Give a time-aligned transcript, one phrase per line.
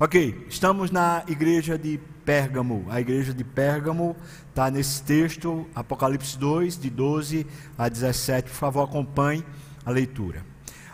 [0.00, 2.86] Ok, estamos na igreja de Pérgamo.
[2.88, 4.14] A igreja de Pérgamo
[4.48, 7.44] está nesse texto, Apocalipse 2, de 12
[7.76, 8.48] a 17.
[8.48, 9.44] Por favor, acompanhe
[9.84, 10.46] a leitura.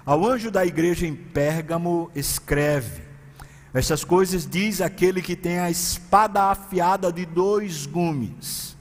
[0.06, 3.02] Ao anjo da igreja em Pérgamo, escreve:
[3.74, 8.74] Estas coisas diz aquele que tem a espada afiada de dois gumes.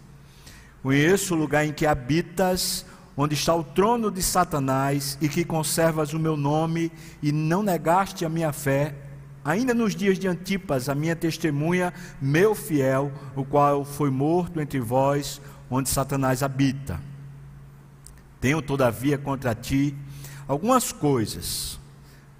[0.82, 2.86] Conheço o lugar em que habitas,
[3.18, 6.92] onde está o trono de Satanás, e que conservas o meu nome
[7.22, 8.96] e não negaste a minha fé
[9.46, 14.80] Ainda nos dias de Antipas, a minha testemunha, meu fiel, o qual foi morto entre
[14.80, 17.02] vós, onde Satanás habita.
[18.40, 19.96] Tenho, todavia, contra ti
[20.48, 21.78] algumas coisas,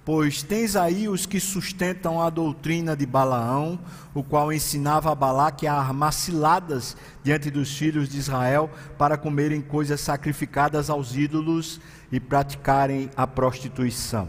[0.02, 3.78] pois tens aí os que sustentam a doutrina de Balaão,
[4.14, 9.60] o qual ensinava a Balaque a armar ciladas diante dos filhos de Israel para comerem
[9.60, 11.80] coisas sacrificadas aos ídolos
[12.10, 14.28] e praticarem a prostituição.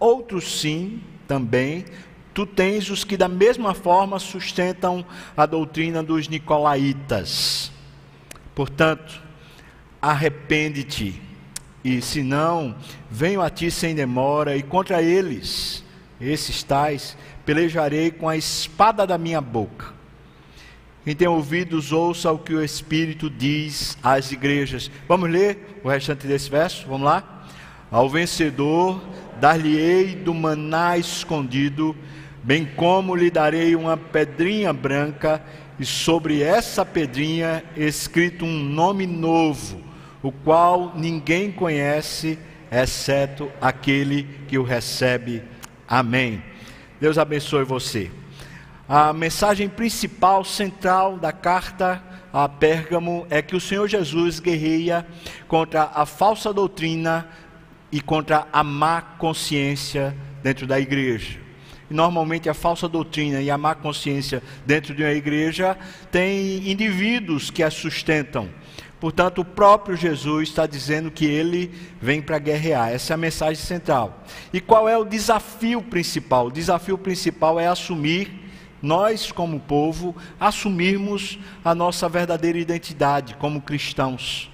[0.00, 1.84] Outros sim, também,
[2.34, 5.04] tu tens os que da mesma forma sustentam
[5.36, 7.70] a doutrina dos nicolaítas.
[8.54, 9.22] Portanto,
[10.00, 11.20] arrepende-te,
[11.84, 12.76] e se não,
[13.10, 15.84] venho a ti sem demora, e contra eles,
[16.20, 19.92] esses tais, pelejarei com a espada da minha boca.
[21.04, 24.88] Quem tem ouvidos, ouça o que o Espírito diz às igrejas.
[25.08, 26.86] Vamos ler o restante desse verso?
[26.86, 27.44] Vamos lá?
[27.90, 29.02] Ao vencedor
[29.42, 31.96] dar-lhe-ei do maná escondido,
[32.44, 35.42] bem como lhe darei uma pedrinha branca,
[35.80, 39.82] e sobre essa pedrinha escrito um nome novo,
[40.22, 42.38] o qual ninguém conhece,
[42.70, 45.42] exceto aquele que o recebe.
[45.88, 46.40] Amém.
[47.00, 48.12] Deus abençoe você.
[48.88, 52.00] A mensagem principal, central da carta
[52.32, 55.04] a Pérgamo é que o Senhor Jesus guerreia
[55.48, 57.28] contra a falsa doutrina
[57.92, 61.38] e contra a má consciência dentro da igreja.
[61.90, 65.76] E normalmente a falsa doutrina e a má consciência dentro de uma igreja
[66.10, 68.48] tem indivíduos que a sustentam.
[68.98, 72.90] Portanto, o próprio Jesus está dizendo que ele vem para guerrear.
[72.90, 74.24] Essa é a mensagem central.
[74.52, 76.46] E qual é o desafio principal?
[76.46, 78.30] O desafio principal é assumir,
[78.80, 84.51] nós como povo, assumirmos a nossa verdadeira identidade como cristãos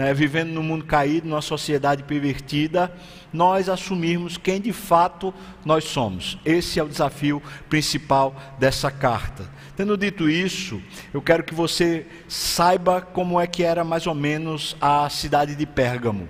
[0.00, 2.90] né, vivendo num mundo caído, numa sociedade pervertida,
[3.30, 6.38] nós assumirmos quem de fato nós somos.
[6.42, 9.44] Esse é o desafio principal dessa carta.
[9.76, 10.80] Tendo dito isso,
[11.12, 15.66] eu quero que você saiba como é que era mais ou menos a cidade de
[15.66, 16.26] Pérgamo.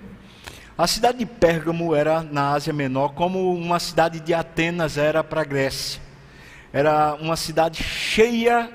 [0.77, 5.41] A cidade de Pérgamo era na Ásia Menor como uma cidade de Atenas era para
[5.41, 6.01] a Grécia.
[6.73, 8.69] Era uma cidade cheia,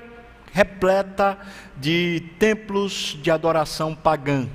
[0.51, 1.37] repleta
[1.75, 4.49] de templos de adoração pagã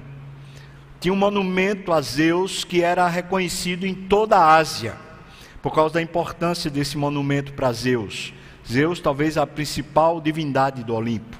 [1.02, 4.94] tinha um monumento a Zeus que era reconhecido em toda a Ásia,
[5.60, 8.32] por causa da importância desse monumento para Zeus.
[8.64, 11.36] Zeus, talvez a principal divindade do Olimpo.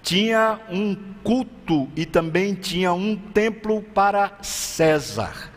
[0.00, 5.50] Tinha um culto e também tinha um templo para César.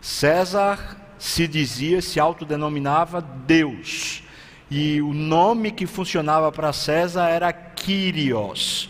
[0.00, 4.22] César se dizia, se autodenominava Deus.
[4.70, 8.88] E o nome que funcionava para César era Kyrios,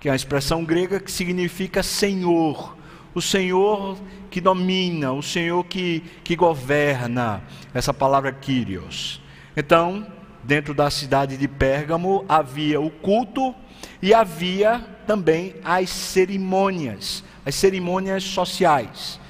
[0.00, 2.74] que é uma expressão grega que significa Senhor
[3.14, 3.96] o Senhor
[4.30, 7.42] que domina, o Senhor que, que governa,
[7.72, 9.20] essa palavra Kyrios.
[9.56, 10.06] Então,
[10.42, 13.54] dentro da cidade de Pérgamo havia o culto
[14.02, 19.20] e havia também as cerimônias, as cerimônias sociais.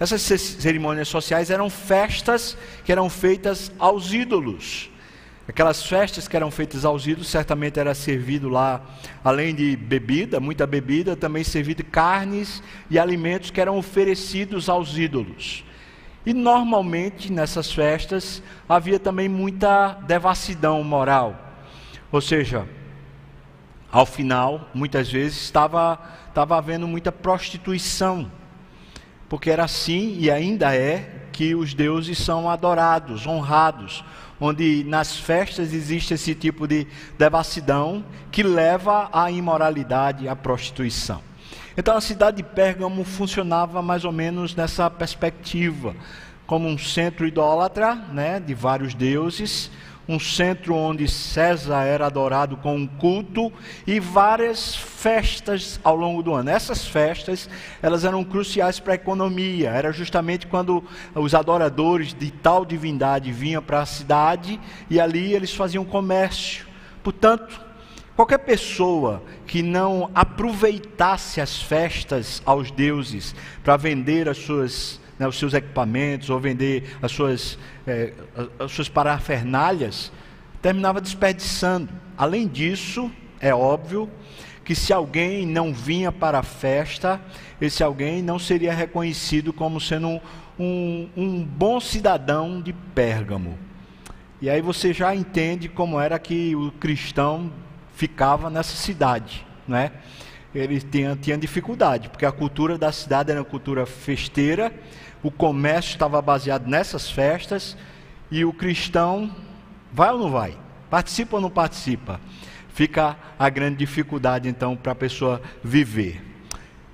[0.00, 4.90] Essas cerimônias sociais eram festas que eram feitas aos ídolos.
[5.46, 8.80] Aquelas festas que eram feitas aos ídolos, certamente era servido lá,
[9.22, 15.62] além de bebida, muita bebida, também servido carnes e alimentos que eram oferecidos aos ídolos.
[16.24, 21.38] E normalmente nessas festas havia também muita devassidão moral.
[22.10, 22.66] Ou seja,
[23.92, 28.32] ao final, muitas vezes estava, estava havendo muita prostituição.
[29.28, 34.02] Porque era assim e ainda é que os deuses são adorados, honrados
[34.40, 36.86] onde nas festas existe esse tipo de
[37.18, 41.20] devassidão que leva à imoralidade, à prostituição.
[41.76, 45.94] Então a cidade de Pérgamo funcionava mais ou menos nessa perspectiva,
[46.46, 49.70] como um centro idólatra, né, de vários deuses,
[50.08, 53.52] um centro onde César era adorado com um culto
[53.86, 56.50] e várias festas ao longo do ano.
[56.50, 57.48] Essas festas,
[57.82, 59.70] elas eram cruciais para a economia.
[59.70, 60.84] Era justamente quando
[61.14, 64.60] os adoradores de tal divindade vinham para a cidade
[64.90, 66.66] e ali eles faziam comércio.
[67.02, 67.60] Portanto,
[68.14, 75.38] qualquer pessoa que não aproveitasse as festas aos deuses para vender as suas né, os
[75.38, 78.12] seus equipamentos ou vender as suas, é,
[78.58, 80.12] as suas parafernálias,
[80.60, 81.90] terminava desperdiçando.
[82.16, 84.10] Além disso, é óbvio
[84.64, 87.20] que se alguém não vinha para a festa,
[87.60, 90.20] esse alguém não seria reconhecido como sendo
[90.58, 93.58] um, um bom cidadão de Pérgamo.
[94.40, 97.52] E aí você já entende como era que o cristão
[97.94, 99.92] ficava nessa cidade, né?
[100.54, 104.72] Ele tinha, tinha dificuldade, porque a cultura da cidade era uma cultura festeira,
[105.24, 107.76] o comércio estava baseado nessas festas,
[108.30, 109.34] e o cristão
[109.90, 110.54] vai ou não vai?
[110.90, 112.20] Participa ou não participa?
[112.68, 116.22] Fica a grande dificuldade então para a pessoa viver.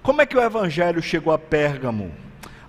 [0.01, 2.13] Como é que o evangelho chegou a Pérgamo?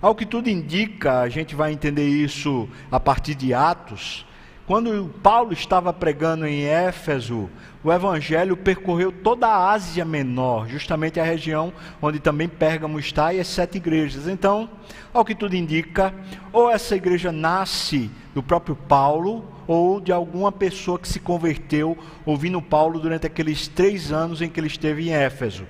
[0.00, 4.26] Ao que tudo indica, a gente vai entender isso a partir de Atos.
[4.72, 7.50] Quando Paulo estava pregando em Éfeso,
[7.84, 13.38] o evangelho percorreu toda a Ásia Menor, justamente a região onde também Pérgamo está e
[13.40, 14.26] as sete igrejas.
[14.26, 14.70] Então,
[15.12, 16.14] ao que tudo indica,
[16.50, 22.62] ou essa igreja nasce do próprio Paulo, ou de alguma pessoa que se converteu ouvindo
[22.62, 25.66] Paulo durante aqueles três anos em que ele esteve em Éfeso.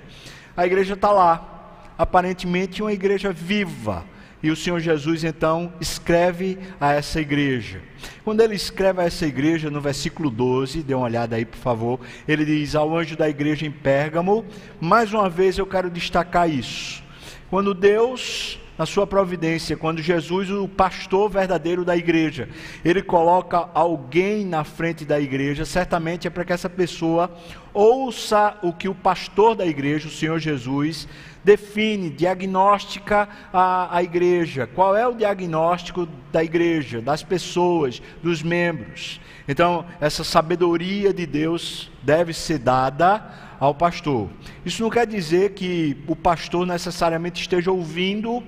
[0.55, 4.05] A igreja está lá, aparentemente uma igreja viva,
[4.43, 7.81] e o Senhor Jesus então escreve a essa igreja.
[8.25, 11.99] Quando ele escreve a essa igreja, no versículo 12, dê uma olhada aí por favor,
[12.27, 14.45] ele diz ao anjo da igreja em Pérgamo,
[14.81, 17.01] mais uma vez eu quero destacar isso.
[17.49, 22.49] Quando Deus na sua providência, quando Jesus, o pastor verdadeiro da igreja,
[22.83, 27.31] ele coloca alguém na frente da igreja, certamente é para que essa pessoa
[27.73, 31.07] ouça o que o pastor da igreja, o Senhor Jesus,
[31.43, 34.67] define, diagnostica a, a igreja.
[34.67, 39.19] Qual é o diagnóstico da igreja, das pessoas, dos membros?
[39.47, 43.23] Então, essa sabedoria de Deus deve ser dada
[43.59, 44.29] ao pastor.
[44.65, 48.43] Isso não quer dizer que o pastor necessariamente esteja ouvindo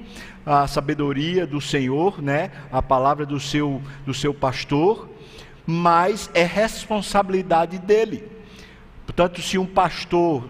[0.45, 2.51] a sabedoria do Senhor, né?
[2.71, 5.09] A palavra do seu do seu pastor,
[5.65, 8.24] mas é responsabilidade dele.
[9.06, 10.50] Portanto, se um pastor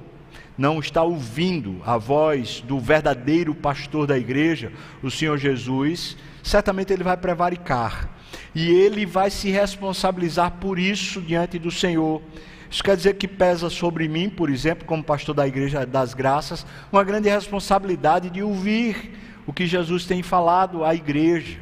[0.57, 4.71] não está ouvindo a voz do verdadeiro pastor da igreja,
[5.03, 8.09] o Senhor Jesus, certamente ele vai prevaricar.
[8.53, 12.21] E ele vai se responsabilizar por isso diante do Senhor.
[12.69, 16.65] Isso quer dizer que pesa sobre mim, por exemplo, como pastor da Igreja das Graças,
[16.91, 19.13] uma grande responsabilidade de ouvir
[19.45, 21.57] o que Jesus tem falado à igreja,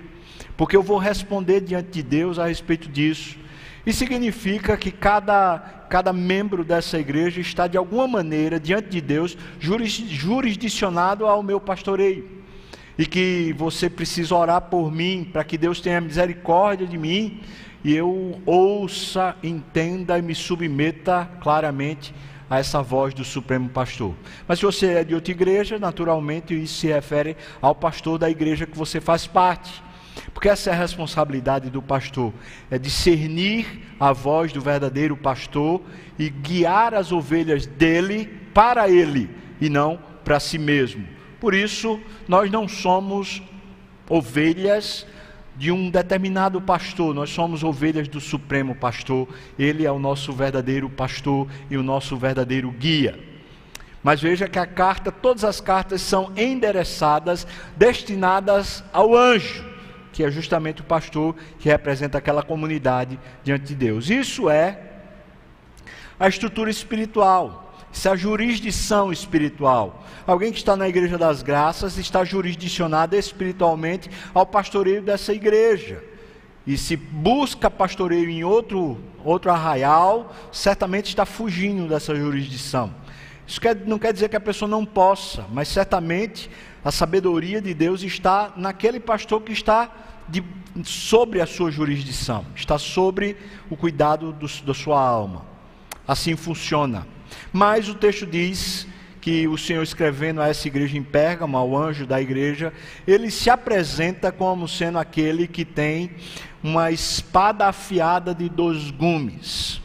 [0.55, 3.37] porque eu vou responder diante de Deus a respeito disso.
[3.85, 9.37] Isso significa que cada, cada membro dessa igreja está, de alguma maneira, diante de Deus,
[9.59, 12.43] jurisdicionado ao meu pastoreio.
[12.97, 17.41] E que você precisa orar por mim, para que Deus tenha misericórdia de mim,
[17.83, 22.13] e eu ouça, entenda e me submeta claramente
[22.49, 24.13] a essa voz do Supremo Pastor.
[24.47, 28.65] Mas se você é de outra igreja, naturalmente isso se refere ao pastor da igreja
[28.65, 29.83] que você faz parte.
[30.33, 32.33] Porque essa é a responsabilidade do pastor,
[32.69, 33.65] é discernir
[33.99, 35.81] a voz do verdadeiro pastor
[36.17, 39.29] e guiar as ovelhas dele para ele
[39.59, 41.07] e não para si mesmo.
[41.39, 43.41] Por isso, nós não somos
[44.09, 45.05] ovelhas
[45.55, 49.27] de um determinado pastor, nós somos ovelhas do Supremo Pastor,
[49.57, 53.19] ele é o nosso verdadeiro pastor e o nosso verdadeiro guia.
[54.01, 57.45] Mas veja que a carta, todas as cartas são endereçadas,
[57.77, 59.72] destinadas ao anjo
[60.13, 64.09] que é justamente o pastor que representa aquela comunidade diante de Deus.
[64.09, 64.79] Isso é
[66.19, 70.05] a estrutura espiritual, isso é a jurisdição espiritual.
[70.25, 76.01] Alguém que está na igreja das graças está jurisdicionado espiritualmente ao pastoreio dessa igreja.
[76.65, 82.93] E se busca pastoreio em outro, outro arraial, certamente está fugindo dessa jurisdição.
[83.45, 86.49] Isso quer, não quer dizer que a pessoa não possa, mas certamente
[86.83, 89.89] a sabedoria de Deus está naquele pastor que está
[90.27, 90.43] de,
[90.83, 93.37] sobre a sua jurisdição, está sobre
[93.69, 95.45] o cuidado do, da sua alma.
[96.07, 97.07] Assim funciona.
[97.51, 98.85] Mas o texto diz
[99.21, 102.73] que o Senhor escrevendo a essa igreja em Pérgamo, ao anjo da igreja,
[103.07, 106.11] ele se apresenta como sendo aquele que tem
[106.61, 109.81] uma espada afiada de dois gumes.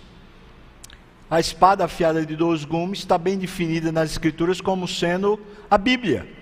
[1.31, 5.39] A espada afiada de dois gumes está bem definida nas Escrituras como sendo
[5.71, 6.38] a Bíblia.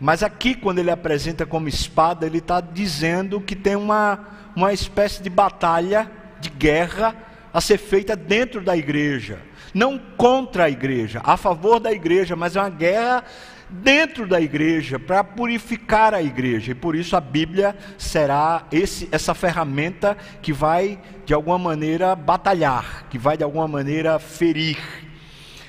[0.00, 4.20] Mas aqui, quando ele apresenta como espada, ele está dizendo que tem uma,
[4.54, 6.10] uma espécie de batalha,
[6.40, 7.14] de guerra,
[7.52, 9.38] a ser feita dentro da igreja.
[9.72, 13.24] Não contra a igreja, a favor da igreja, mas é uma guerra
[13.70, 16.72] dentro da igreja para purificar a igreja.
[16.72, 23.06] E por isso a Bíblia será esse, essa ferramenta que vai, de alguma maneira, batalhar,
[23.08, 24.78] que vai, de alguma maneira, ferir.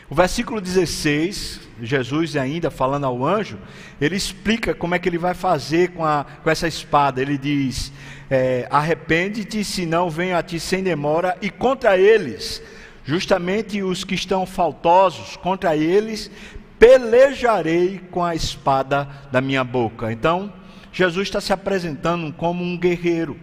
[0.07, 3.57] O versículo 16, Jesus ainda falando ao anjo,
[3.99, 7.21] ele explica como é que ele vai fazer com, a, com essa espada.
[7.21, 7.91] Ele diz:
[8.29, 12.61] é, Arrepende-te, senão venho a ti sem demora, e contra eles,
[13.03, 16.29] justamente os que estão faltosos, contra eles
[16.77, 20.11] pelejarei com a espada da minha boca.
[20.11, 20.53] Então,
[20.91, 23.39] Jesus está se apresentando como um guerreiro.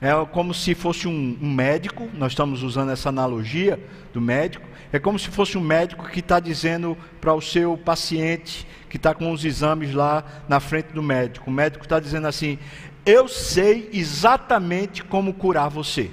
[0.00, 3.78] É como se fosse um, um médico, nós estamos usando essa analogia
[4.12, 8.66] do médico, é como se fosse um médico que está dizendo para o seu paciente,
[8.90, 11.50] que está com os exames lá na frente do médico.
[11.50, 12.58] O médico está dizendo assim:
[13.06, 16.10] Eu sei exatamente como curar você.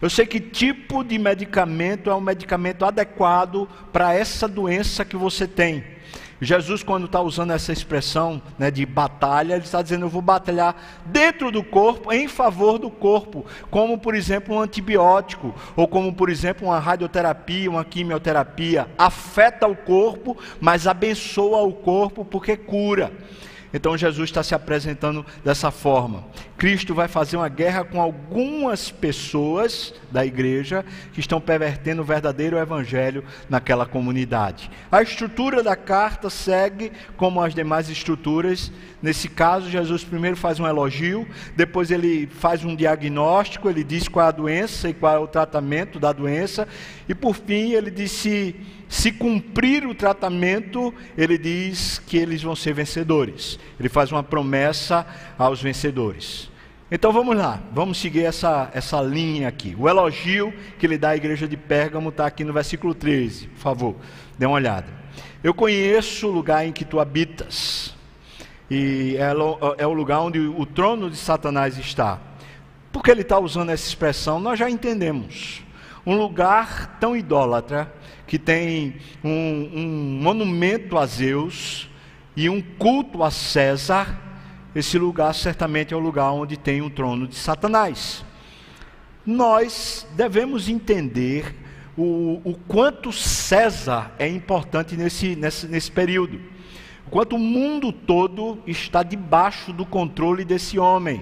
[0.00, 5.48] Eu sei que tipo de medicamento é um medicamento adequado para essa doença que você
[5.48, 5.84] tem.
[6.40, 10.74] Jesus, quando está usando essa expressão né, de batalha, ele está dizendo: Eu vou batalhar
[11.04, 16.30] dentro do corpo, em favor do corpo, como por exemplo um antibiótico, ou como por
[16.30, 18.88] exemplo uma radioterapia, uma quimioterapia.
[18.96, 23.12] Afeta o corpo, mas abençoa o corpo porque cura.
[23.72, 26.24] Então Jesus está se apresentando dessa forma.
[26.56, 32.58] Cristo vai fazer uma guerra com algumas pessoas da igreja que estão pervertendo o verdadeiro
[32.58, 34.70] evangelho naquela comunidade.
[34.92, 38.70] A estrutura da carta segue como as demais estruturas.
[39.02, 44.26] Nesse caso, Jesus primeiro faz um elogio, depois ele faz um diagnóstico, ele diz qual
[44.26, 46.68] é a doença e qual é o tratamento da doença,
[47.08, 48.56] e por fim ele disse se
[49.12, 53.56] cumprir o tratamento, ele diz que eles vão ser vencedores.
[53.78, 55.06] Ele faz uma promessa
[55.38, 56.50] aos vencedores.
[56.90, 59.76] Então vamos lá, vamos seguir essa, essa linha aqui.
[59.78, 63.60] O elogio que ele dá à igreja de Pérgamo está aqui no versículo 13, por
[63.60, 63.96] favor,
[64.36, 64.88] dê uma olhada.
[65.42, 67.94] Eu conheço o lugar em que tu habitas,
[68.68, 72.18] e é, é o lugar onde o trono de Satanás está.
[72.90, 74.40] Por que ele está usando essa expressão?
[74.40, 75.62] Nós já entendemos.
[76.04, 77.92] Um lugar tão idólatra
[78.30, 78.94] que tem
[79.24, 81.90] um, um monumento a Zeus
[82.36, 84.16] e um culto a César,
[84.72, 88.24] esse lugar certamente é o lugar onde tem o trono de Satanás.
[89.26, 91.56] Nós devemos entender
[91.98, 96.40] o, o quanto César é importante nesse, nesse, nesse período,
[97.08, 101.20] o quanto o mundo todo está debaixo do controle desse homem.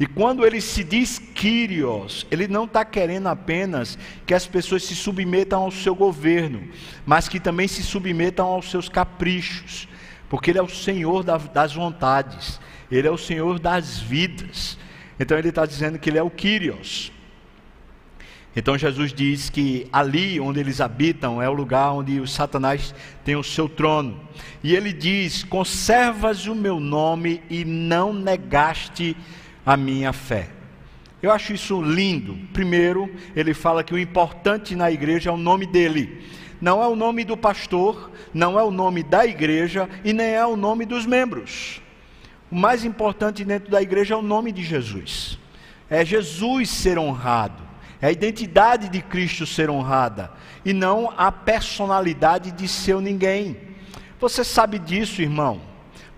[0.00, 4.96] E quando ele se diz Kyrios, ele não está querendo apenas que as pessoas se
[4.96, 6.66] submetam ao seu governo,
[7.04, 9.86] mas que também se submetam aos seus caprichos,
[10.30, 12.58] porque ele é o Senhor das vontades,
[12.90, 14.78] ele é o Senhor das vidas.
[15.18, 17.12] Então ele está dizendo que ele é o Kyrios.
[18.56, 23.36] Então Jesus diz que ali onde eles habitam é o lugar onde o Satanás tem
[23.36, 24.18] o seu trono.
[24.64, 29.14] E ele diz: Conservas o meu nome e não negaste
[29.64, 30.48] a minha fé.
[31.22, 32.36] Eu acho isso lindo.
[32.52, 36.24] Primeiro, ele fala que o importante na igreja é o nome dele.
[36.60, 40.44] Não é o nome do pastor, não é o nome da igreja e nem é
[40.44, 41.80] o nome dos membros.
[42.50, 45.38] O mais importante dentro da igreja é o nome de Jesus.
[45.88, 47.62] É Jesus ser honrado.
[48.00, 50.32] É a identidade de Cristo ser honrada
[50.64, 53.56] e não a personalidade de seu ninguém.
[54.18, 55.69] Você sabe disso, irmão?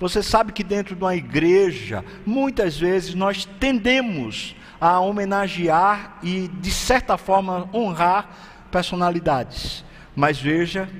[0.03, 6.73] Você sabe que dentro de uma igreja, muitas vezes nós tendemos a homenagear e, de
[6.73, 9.85] certa forma, honrar personalidades.
[10.17, 10.91] Mas veja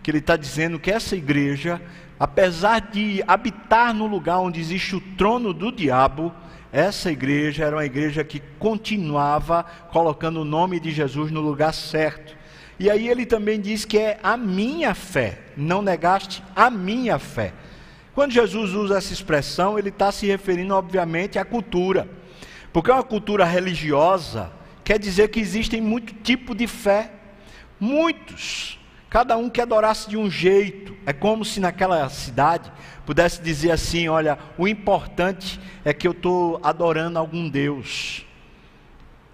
[0.00, 1.82] que ele está dizendo que essa igreja,
[2.20, 6.32] apesar de habitar no lugar onde existe o trono do diabo,
[6.70, 12.36] essa igreja era uma igreja que continuava colocando o nome de Jesus no lugar certo.
[12.78, 17.52] E aí ele também diz que é a minha fé, não negaste a minha fé.
[18.14, 22.08] Quando Jesus usa essa expressão, ele está se referindo, obviamente, à cultura.
[22.72, 24.50] Porque uma cultura religiosa
[24.84, 27.12] quer dizer que existem muito tipo de fé.
[27.80, 28.78] Muitos.
[29.08, 30.94] Cada um que adorasse de um jeito.
[31.06, 32.70] É como se naquela cidade
[33.06, 38.26] pudesse dizer assim: olha, o importante é que eu estou adorando algum Deus.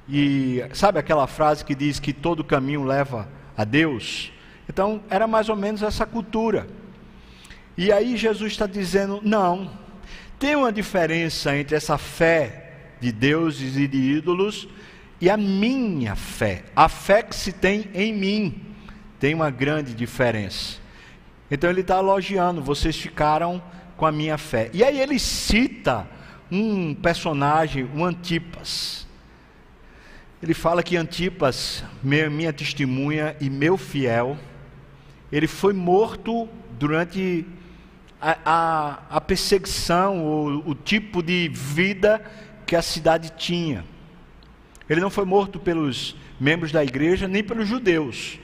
[0.08, 4.32] E sabe aquela frase que diz que todo caminho leva a Deus?
[4.68, 6.66] Então, era mais ou menos essa cultura.
[7.78, 9.70] E aí Jesus está dizendo: não,
[10.36, 14.68] tem uma diferença entre essa fé de deuses e de ídolos
[15.20, 18.60] e a minha fé, a fé que se tem em mim,
[19.20, 20.78] tem uma grande diferença.
[21.48, 23.62] Então ele está elogiando, vocês ficaram
[23.96, 24.70] com a minha fé.
[24.74, 26.04] E aí ele cita
[26.50, 29.06] um personagem, um Antipas.
[30.42, 34.36] Ele fala que Antipas, minha testemunha e meu fiel,
[35.30, 37.44] ele foi morto durante
[38.20, 42.22] a, a, perseguição, o, o tipo de vida
[42.66, 43.84] que a cidade tinha.
[44.88, 48.38] Ele não foi morto pelos membros da igreja, nem pelos judeus.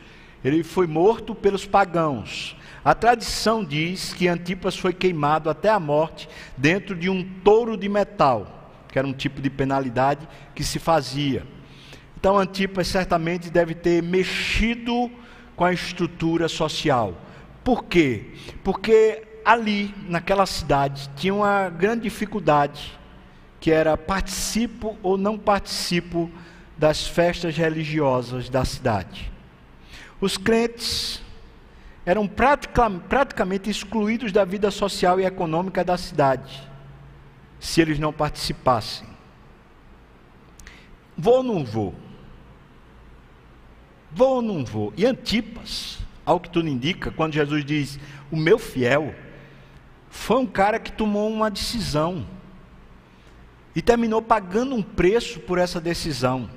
[0.45, 2.57] Ele foi morto pelos pagãos.
[2.85, 7.89] A tradição diz que Antipas foi queimado até a morte dentro de um touro de
[7.89, 11.47] metal, que era um tipo de penalidade que se fazia.
[12.19, 15.11] Então Antipas certamente deve ter mexido
[15.57, 17.19] com a estrutura social.
[17.63, 18.33] Por quê?
[18.63, 22.99] Porque ali, naquela cidade, tinha uma grande dificuldade,
[23.61, 26.31] que era participo ou não participo
[26.77, 29.31] das festas religiosas da cidade.
[30.21, 31.23] Os crentes
[32.07, 36.63] eram praticamente excluídos da vida social e econômica da cidade,
[37.59, 39.07] se eles não participassem.
[41.17, 41.95] Vou ou não vou?
[44.11, 44.93] Vou ou não vou?
[44.97, 47.99] E Antipas, ao que tudo indica, quando Jesus diz,
[48.31, 49.15] o meu fiel,
[50.15, 52.27] foi um cara que tomou uma decisão
[53.75, 56.49] e terminou pagando um preço por essa decisão.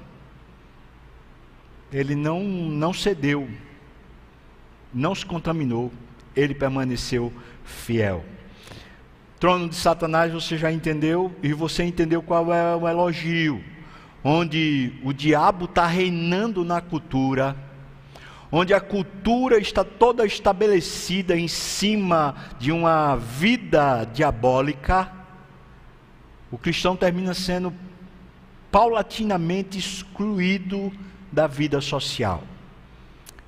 [1.92, 3.50] Ele não, não cedeu
[4.94, 5.92] não se contaminou,
[6.36, 7.32] ele permaneceu
[7.64, 8.24] fiel.
[9.40, 13.64] Trono de Satanás você já entendeu, e você entendeu qual é o elogio,
[14.24, 17.56] onde o diabo está reinando na cultura,
[18.52, 25.12] onde a cultura está toda estabelecida em cima de uma vida diabólica,
[26.50, 27.74] o cristão termina sendo
[28.72, 30.92] paulatinamente excluído
[31.32, 32.44] da vida social.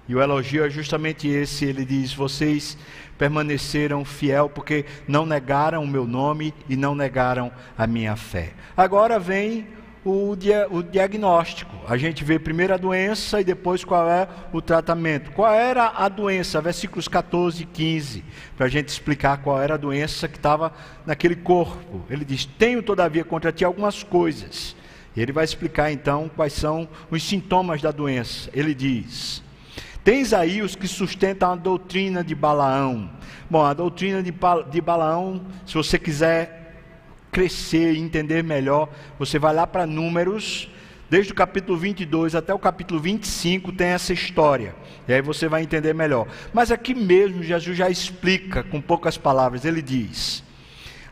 [0.08, 2.78] E o elogio é justamente esse: ele diz, vocês
[3.18, 8.54] permaneceram fiel porque não negaram o meu nome e não negaram a minha fé.
[8.76, 9.68] Agora vem
[10.04, 11.76] o, dia, o, diagnóstico.
[11.88, 15.32] A gente vê primeiro a doença e depois qual é o tratamento.
[15.32, 16.62] Qual era a doença?
[16.62, 18.24] Versículos 14 e 15,
[18.56, 20.74] para a gente explicar qual era a doença que estava
[21.06, 22.02] naquele corpo.
[22.10, 24.76] Ele diz: Tenho todavia contra ti algumas coisas.
[25.16, 28.50] E ele vai explicar então quais são os sintomas da doença.
[28.54, 29.44] Ele diz.
[30.04, 33.10] Tens aí os que sustentam a doutrina de Balaão.
[33.50, 34.34] Bom, a doutrina de,
[34.72, 36.59] de Balaão, se você quiser
[37.32, 40.70] crescer e entender melhor, você vai lá para Números,
[41.10, 44.76] desde o capítulo 22 até o capítulo 25 tem essa história.
[45.08, 46.28] E aí você vai entender melhor.
[46.54, 49.66] Mas aqui mesmo Jesus já explica com poucas palavras.
[49.66, 50.44] Ele diz: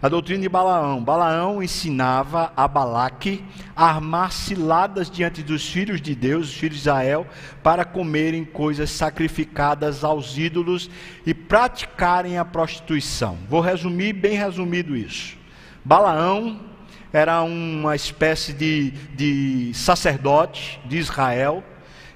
[0.01, 1.03] a doutrina de Balaão.
[1.03, 3.43] Balaão ensinava a Balaque
[3.75, 7.25] a armar ciladas diante dos filhos de Deus, os filhos de Israel,
[7.63, 10.89] para comerem coisas sacrificadas aos ídolos
[11.25, 13.38] e praticarem a prostituição.
[13.49, 15.37] Vou resumir bem resumido isso.
[15.88, 16.60] Balaão
[17.13, 21.63] era uma espécie de, de sacerdote de Israel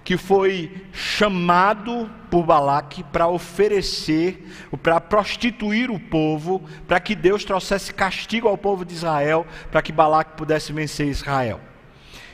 [0.03, 4.45] que foi chamado por Balaque para oferecer,
[4.83, 9.93] para prostituir o povo, para que Deus trouxesse castigo ao povo de Israel, para que
[9.93, 11.61] Balaque pudesse vencer Israel.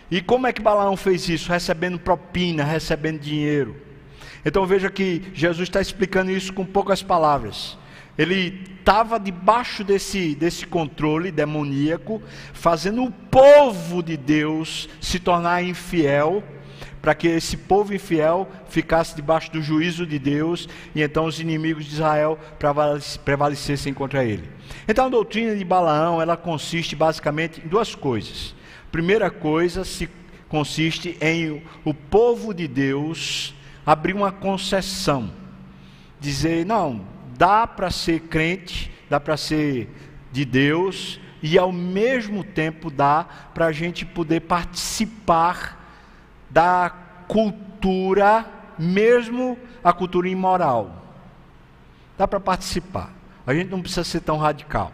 [0.10, 1.52] E como é que Balaão fez isso?
[1.52, 3.76] Recebendo propina, recebendo dinheiro.
[4.43, 7.78] Então veja que Jesus está explicando isso com poucas palavras.
[8.17, 12.21] Ele estava debaixo desse, desse controle demoníaco,
[12.53, 16.43] fazendo o povo de Deus se tornar infiel
[17.01, 21.86] para que esse povo infiel ficasse debaixo do juízo de Deus e então os inimigos
[21.86, 22.38] de Israel
[23.23, 24.49] prevalecessem contra ele.
[24.88, 28.56] Então a doutrina de Balaão, ela consiste basicamente em duas coisas.
[28.91, 30.10] Primeira coisa se
[30.49, 33.53] consiste em o povo de Deus
[33.86, 35.32] abrir uma concessão,
[36.19, 37.06] dizer, não,
[37.38, 39.89] dá para ser crente, dá para ser
[40.32, 45.78] de Deus, e ao mesmo tempo dá para a gente poder participar
[46.50, 46.91] da
[47.28, 48.45] cultura,
[48.78, 51.06] mesmo a cultura imoral.
[52.17, 53.13] Dá para participar.
[53.45, 54.91] A gente não precisa ser tão radical.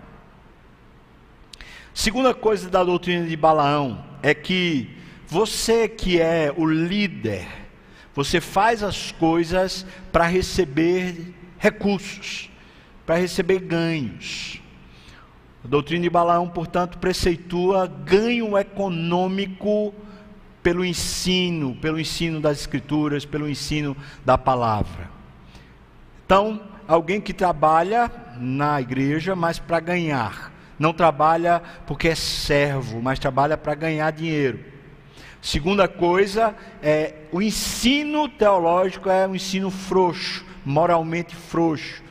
[1.94, 7.48] Segunda coisa da doutrina de Balaão é que você que é o líder,
[8.14, 12.50] você faz as coisas para receber recursos,
[13.06, 14.62] para receber ganhos.
[15.64, 19.94] A doutrina de Balaão, portanto, preceitua ganho econômico
[20.62, 23.96] pelo ensino, pelo ensino das Escrituras, pelo ensino
[24.26, 25.10] da palavra.
[26.26, 30.52] Então, alguém que trabalha na igreja, mas para ganhar.
[30.78, 34.60] Não trabalha porque é servo, mas trabalha para ganhar dinheiro.
[35.42, 42.02] Segunda coisa é o ensino teológico é um ensino frouxo, moralmente frouxo.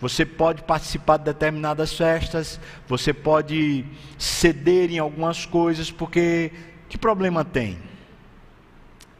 [0.00, 3.84] Você pode participar de determinadas festas, você pode
[4.16, 6.52] ceder em algumas coisas, porque
[6.88, 7.78] que problema tem?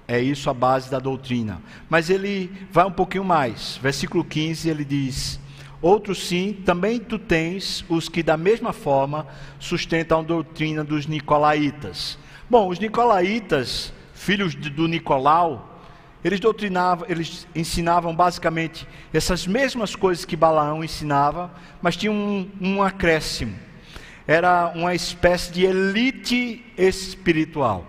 [0.06, 1.60] É isso a base da doutrina.
[1.90, 3.78] Mas ele vai um pouquinho mais.
[3.82, 5.38] Versículo 15, ele diz:
[5.82, 9.26] Outros sim, também tu tens os que da mesma forma
[9.60, 12.18] sustentam a doutrina dos nicolaítas.
[12.48, 15.67] Bom, os nicolaítas, filhos do Nicolau,
[16.24, 21.50] Eles doutrinavam, eles ensinavam basicamente essas mesmas coisas que Balaão ensinava,
[21.80, 23.54] mas tinha um, um acréscimo.
[24.26, 27.86] Era uma espécie de elite espiritual.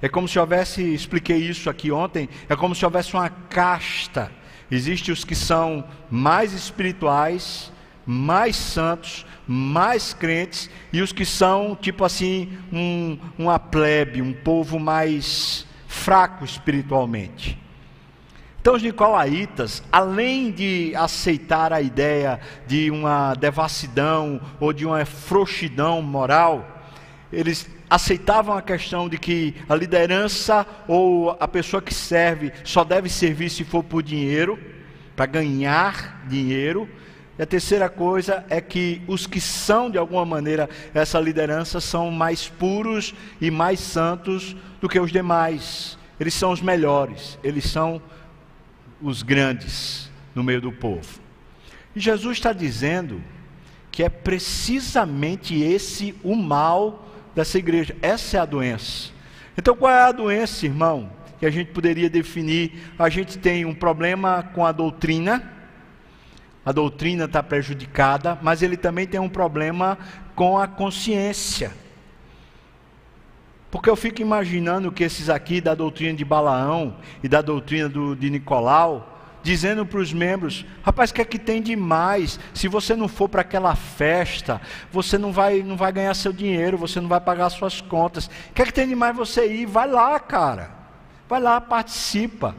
[0.00, 4.30] É como se houvesse, expliquei isso aqui ontem, é como se houvesse uma casta.
[4.70, 7.72] Existem os que são mais espirituais,
[8.06, 14.78] mais santos, mais crentes, e os que são, tipo assim, um, uma plebe, um povo
[14.78, 15.65] mais
[15.96, 17.58] fraco espiritualmente.
[18.60, 26.02] Então, os nicolaítas, além de aceitar a ideia de uma devassidão ou de uma frouxidão
[26.02, 26.66] moral,
[27.32, 33.08] eles aceitavam a questão de que a liderança ou a pessoa que serve só deve
[33.08, 34.58] servir se for por dinheiro,
[35.14, 36.88] para ganhar dinheiro.
[37.38, 42.10] E a terceira coisa é que os que são, de alguma maneira, essa liderança são
[42.10, 45.98] mais puros e mais santos do que os demais.
[46.18, 48.00] Eles são os melhores, eles são
[49.02, 51.20] os grandes no meio do povo.
[51.94, 53.22] E Jesus está dizendo
[53.90, 57.96] que é precisamente esse o mal dessa igreja.
[58.00, 59.10] Essa é a doença.
[59.56, 61.10] Então, qual é a doença, irmão?
[61.38, 62.72] Que a gente poderia definir.
[62.98, 65.55] A gente tem um problema com a doutrina.
[66.66, 69.96] A doutrina está prejudicada, mas ele também tem um problema
[70.34, 71.70] com a consciência.
[73.70, 78.16] Porque eu fico imaginando que esses aqui da doutrina de Balaão e da doutrina do,
[78.16, 82.40] de Nicolau, dizendo para os membros: rapaz, o que é que tem de mais?
[82.52, 86.76] Se você não for para aquela festa, você não vai, não vai ganhar seu dinheiro,
[86.76, 88.26] você não vai pagar suas contas.
[88.26, 89.66] O que é que tem de mais você ir?
[89.66, 90.70] Vai lá, cara.
[91.28, 92.56] Vai lá, participa.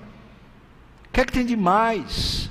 [1.10, 2.50] O que é que tem de mais?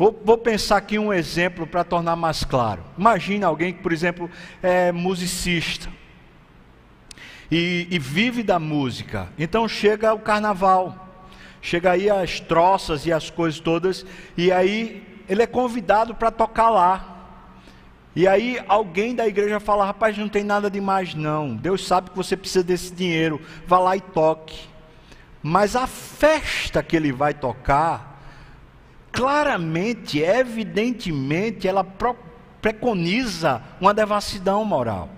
[0.00, 2.82] Vou, vou pensar aqui um exemplo para tornar mais claro.
[2.96, 4.30] Imagina alguém que, por exemplo,
[4.62, 5.90] é musicista.
[7.50, 9.28] E, e vive da música.
[9.38, 11.28] Então chega o carnaval.
[11.60, 14.06] Chega aí as troças e as coisas todas,
[14.38, 17.18] e aí ele é convidado para tocar lá.
[18.16, 21.54] E aí alguém da igreja fala: rapaz, não tem nada de mais não.
[21.54, 23.38] Deus sabe que você precisa desse dinheiro.
[23.66, 24.66] Vá lá e toque.
[25.42, 28.09] Mas a festa que ele vai tocar,
[29.12, 31.86] claramente, evidentemente, ela
[32.60, 35.08] preconiza uma devassidão moral.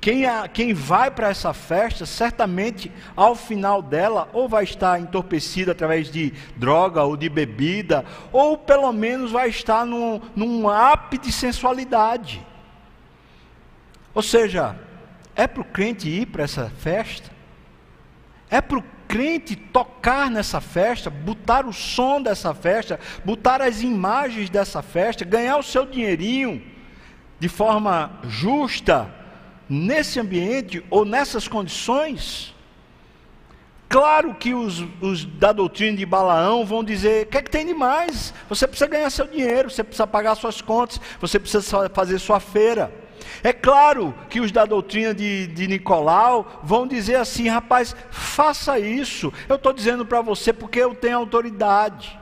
[0.00, 5.72] Quem, a, quem vai para essa festa, certamente ao final dela, ou vai estar entorpecido
[5.72, 11.32] através de droga ou de bebida, ou pelo menos vai estar num, num ápice de
[11.32, 12.46] sensualidade.
[14.14, 14.78] Ou seja,
[15.34, 17.30] é para o crente ir para essa festa?
[18.48, 24.50] É para o crente tocar nessa festa, botar o som dessa festa, botar as imagens
[24.50, 26.62] dessa festa, ganhar o seu dinheirinho
[27.40, 29.10] de forma justa,
[29.68, 32.54] nesse ambiente ou nessas condições,
[33.88, 37.66] claro que os, os, da doutrina de Balaão vão dizer: o que é que tem
[37.66, 38.32] de mais?
[38.48, 43.07] Você precisa ganhar seu dinheiro, você precisa pagar suas contas, você precisa fazer sua feira.
[43.42, 49.32] É claro que os da doutrina de, de Nicolau vão dizer assim: rapaz, faça isso.
[49.48, 52.18] Eu estou dizendo para você porque eu tenho autoridade,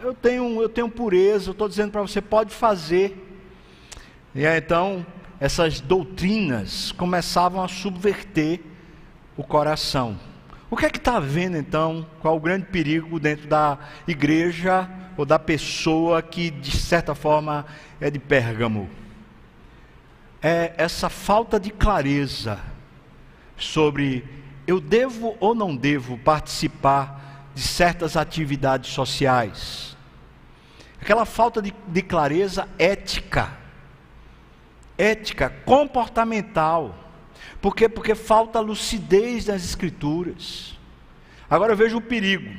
[0.00, 1.50] eu tenho, eu tenho pureza.
[1.50, 3.28] Eu estou dizendo para você: pode fazer.
[4.34, 5.04] E aí, então,
[5.38, 8.60] essas doutrinas começavam a subverter
[9.36, 10.18] o coração.
[10.70, 12.06] O que é que está havendo então?
[12.20, 17.66] Qual o grande perigo dentro da igreja ou da pessoa que de certa forma
[18.00, 18.88] é de Pérgamo?
[20.42, 22.58] É essa falta de clareza
[23.56, 24.24] sobre
[24.66, 29.96] eu devo ou não devo participar de certas atividades sociais.
[31.00, 33.62] Aquela falta de, de clareza ética
[34.96, 36.94] ética, comportamental.
[37.60, 37.88] Por quê?
[37.88, 40.78] Porque falta lucidez nas escrituras.
[41.50, 42.54] Agora eu vejo o perigo.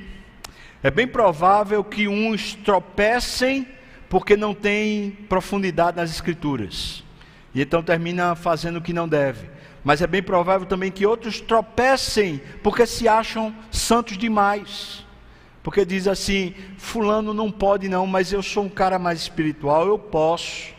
[0.82, 3.68] É bem provável que uns tropecem
[4.10, 7.04] porque não tem profundidade nas escrituras.
[7.54, 9.50] E então termina fazendo o que não deve.
[9.84, 15.06] Mas é bem provável também que outros tropecem porque se acham santos demais.
[15.62, 20.00] Porque diz assim: Fulano não pode, não, mas eu sou um cara mais espiritual, eu
[20.00, 20.73] posso.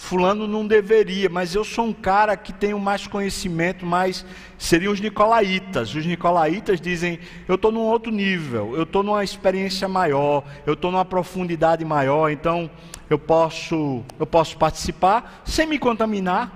[0.00, 4.24] Fulano não deveria, mas eu sou um cara que tenho mais conhecimento, mais.
[4.56, 5.94] Seriam os nicolaítas.
[5.94, 10.90] Os nicolaítas dizem: eu estou num outro nível, eu estou numa experiência maior, eu estou
[10.90, 12.68] numa profundidade maior, então
[13.10, 16.50] eu posso, eu posso participar sem me contaminar.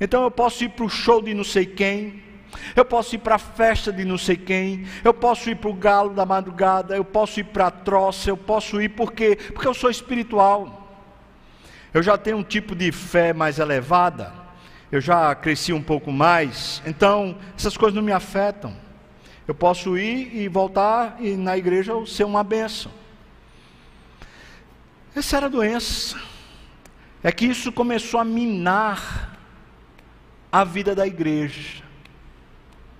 [0.00, 2.22] Então eu posso ir para o show de não sei quem,
[2.74, 5.74] eu posso ir para a festa de não sei quem, eu posso ir para o
[5.74, 9.74] galo da madrugada, eu posso ir para a troça, eu posso ir porque porque eu
[9.74, 10.83] sou espiritual.
[11.94, 14.32] Eu já tenho um tipo de fé mais elevada,
[14.90, 18.76] eu já cresci um pouco mais, então essas coisas não me afetam.
[19.46, 22.90] Eu posso ir e voltar e na igreja ser uma benção.
[25.14, 26.20] Essa era a doença.
[27.22, 29.38] É que isso começou a minar
[30.50, 31.84] a vida da igreja.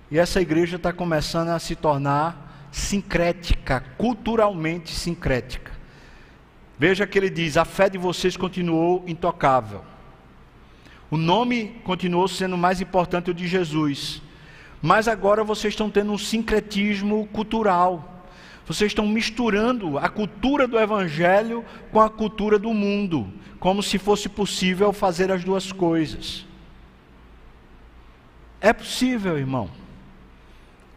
[0.09, 5.74] E essa igreja está começando a se tornar sincrética, culturalmente sincrética.
[6.77, 9.83] Veja que ele diz: a fé de vocês continuou intocável.
[11.09, 14.21] O nome continuou sendo mais importante o de Jesus.
[14.81, 18.23] Mas agora vocês estão tendo um sincretismo cultural.
[18.67, 24.27] Vocês estão misturando a cultura do evangelho com a cultura do mundo, como se fosse
[24.27, 26.45] possível fazer as duas coisas.
[28.59, 29.69] É possível, irmão.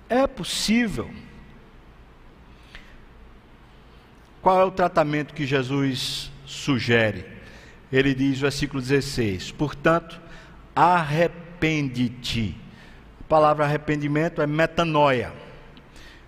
[0.08, 1.10] É possível.
[4.42, 7.26] Qual é o tratamento que Jesus sugere?
[7.92, 10.20] Ele diz, versículo 16: Portanto,
[10.74, 12.54] arrepende-te
[13.20, 15.30] a palavra arrependimento é metanoia.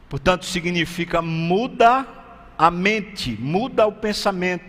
[0.07, 2.07] Portanto, significa muda
[2.59, 4.64] a mente, muda o pensamento.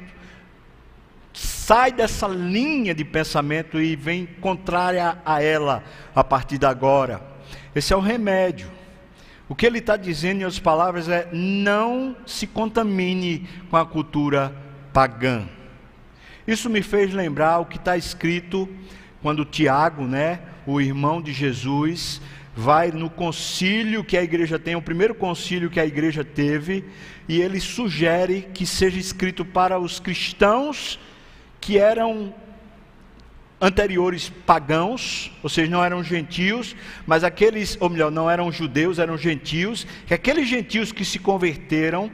[1.33, 5.83] Sai dessa linha de pensamento e vem contrária a ela
[6.15, 7.21] a partir de agora.
[7.75, 8.71] Esse é o remédio.
[9.51, 14.55] O que ele está dizendo, em outras palavras, é: não se contamine com a cultura
[14.93, 15.45] pagã.
[16.47, 18.69] Isso me fez lembrar o que está escrito
[19.21, 22.21] quando Tiago, né, o irmão de Jesus,
[22.55, 26.85] vai no concílio que a igreja tem, o primeiro concílio que a igreja teve,
[27.27, 30.97] e ele sugere que seja escrito para os cristãos
[31.59, 32.33] que eram
[33.61, 39.15] anteriores pagãos, ou seja, não eram gentios, mas aqueles, ou melhor, não eram judeus, eram
[39.15, 42.11] gentios, que aqueles gentios que se converteram,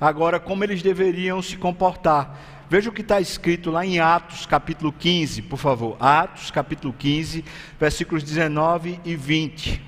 [0.00, 2.38] agora como eles deveriam se comportar.
[2.70, 5.96] Veja o que está escrito lá em Atos, capítulo 15, por favor.
[5.98, 7.44] Atos, capítulo 15,
[7.78, 9.82] versículos 19 e 20.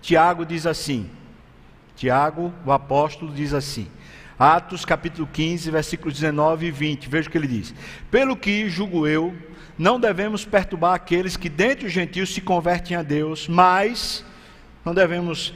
[0.00, 1.10] Tiago diz assim:
[1.96, 3.88] Tiago, o apóstolo, diz assim.
[4.38, 7.10] Atos, capítulo 15, versículos 19 e 20.
[7.10, 7.74] Veja o que ele diz:
[8.10, 9.36] Pelo que, julgo eu,
[9.80, 14.22] não devemos perturbar aqueles que dentre os gentios se convertem a Deus, mas
[14.84, 15.54] não devemos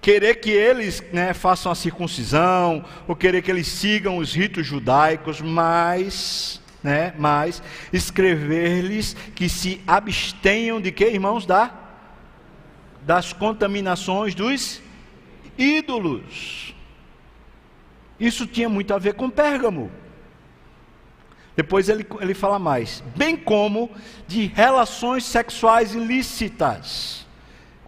[0.00, 5.40] querer que eles né, façam a circuncisão, ou querer que eles sigam os ritos judaicos,
[5.40, 7.60] mas, né, mas
[7.92, 11.74] escrever-lhes que se abstenham de que, irmãos, da,
[13.04, 14.80] das contaminações dos
[15.58, 16.72] ídolos.
[18.20, 19.90] Isso tinha muito a ver com Pérgamo.
[21.54, 23.90] Depois ele, ele fala mais, bem como
[24.26, 27.22] de relações sexuais ilícitas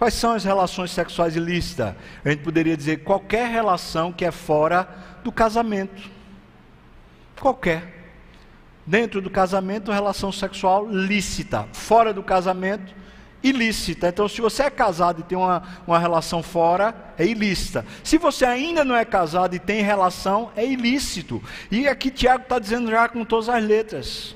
[0.05, 1.95] Quais são as relações sexuais ilícitas?
[2.25, 4.89] A gente poderia dizer qualquer relação que é fora
[5.23, 6.11] do casamento.
[7.41, 8.05] Qualquer.
[8.85, 11.67] Dentro do casamento, relação sexual lícita.
[11.73, 12.95] Fora do casamento,
[13.45, 14.09] ilícita.
[14.09, 17.85] Então, se você é casado e tem uma, uma relação fora, é ilícita.
[18.03, 21.43] Se você ainda não é casado e tem relação, é ilícito.
[21.71, 24.35] E aqui Tiago está dizendo já com todas as letras.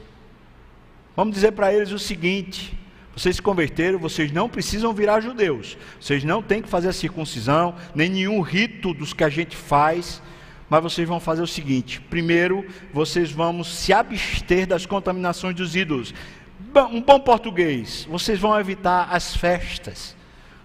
[1.17, 2.79] Vamos dizer para eles o seguinte:
[3.17, 5.79] vocês se converteram, vocês não precisam virar judeus.
[5.99, 10.23] Vocês não têm que fazer a circuncisão, nem nenhum rito dos que a gente faz.
[10.71, 16.15] Mas vocês vão fazer o seguinte: primeiro, vocês vão se abster das contaminações dos ídolos.
[16.61, 20.17] Um bom português, vocês vão evitar as festas,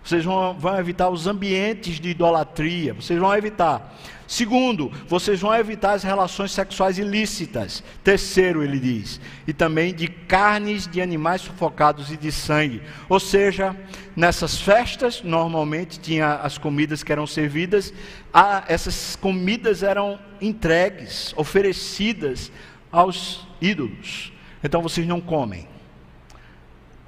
[0.04, 3.96] vocês vão, vão evitar os ambientes de idolatria, vocês vão evitar.
[4.28, 7.84] Segundo, vocês vão evitar as relações sexuais ilícitas.
[8.04, 12.82] Terceiro, ele diz, e também de carnes de animais sufocados e de sangue.
[13.08, 13.78] Ou seja,
[14.16, 17.94] nessas festas, normalmente tinha as comidas que eram servidas,
[18.34, 22.52] a, essas comidas eram entregues, oferecidas
[22.92, 24.34] aos ídolos.
[24.64, 25.73] Então vocês não comem.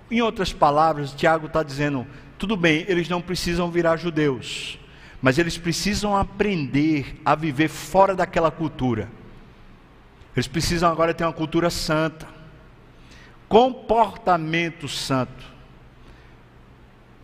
[0.10, 2.06] Em outras palavras, Tiago está dizendo:
[2.38, 4.78] tudo bem, eles não precisam virar judeus
[5.26, 9.10] mas eles precisam aprender a viver fora daquela cultura.
[10.36, 12.28] Eles precisam agora ter uma cultura santa,
[13.50, 15.44] comportamento santo.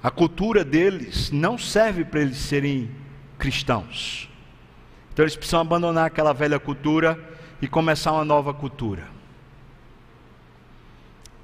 [0.01, 2.89] A cultura deles não serve para eles serem
[3.37, 4.27] cristãos.
[5.13, 7.19] Então eles precisam abandonar aquela velha cultura
[7.61, 9.07] e começar uma nova cultura.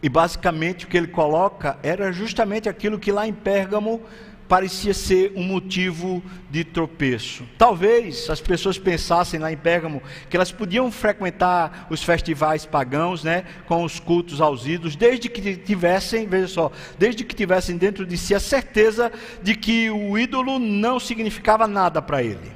[0.02, 4.02] E basicamente o que ele coloca era justamente aquilo que lá em Pérgamo
[4.48, 7.44] parecia ser um motivo de tropeço.
[7.58, 13.44] Talvez as pessoas pensassem lá em Pérgamo que elas podiam frequentar os festivais pagãos, né,
[13.68, 18.18] com os cultos aos ídolos, desde que tivessem, veja só, desde que tivessem dentro de
[18.18, 19.12] si a certeza
[19.44, 22.56] de que o ídolo não significava nada para ele.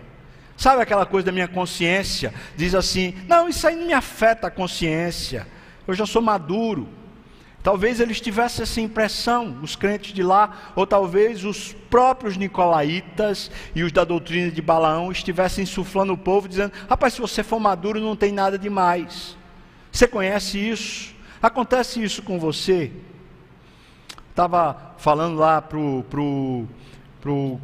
[0.55, 2.33] Sabe aquela coisa da minha consciência?
[2.55, 5.47] Diz assim: não, isso aí não me afeta a consciência.
[5.87, 7.00] Eu já sou maduro.
[7.63, 13.83] Talvez eles tivessem essa impressão, os crentes de lá, ou talvez os próprios nicolaítas e
[13.83, 17.99] os da doutrina de Balaão estivessem insuflando o povo, dizendo: rapaz, se você for maduro,
[17.99, 19.37] não tem nada demais.
[19.91, 21.13] Você conhece isso?
[21.41, 22.91] Acontece isso com você?
[24.29, 26.65] Estava falando lá para o pro,
[27.19, 27.59] pro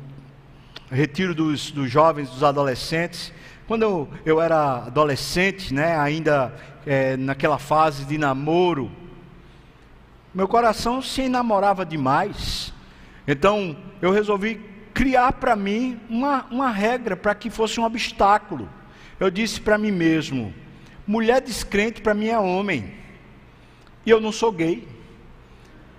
[0.91, 3.33] retiro dos, dos jovens, dos adolescentes.
[3.67, 6.53] Quando eu, eu era adolescente, né, ainda
[6.85, 8.91] é, naquela fase de namoro,
[10.37, 12.71] meu coração se enamorava demais.
[13.27, 14.61] Então eu resolvi
[14.93, 18.69] criar para mim uma, uma regra para que fosse um obstáculo.
[19.19, 20.53] Eu disse para mim mesmo:
[21.07, 22.93] mulher descrente para mim é homem,
[24.05, 24.87] e eu não sou gay,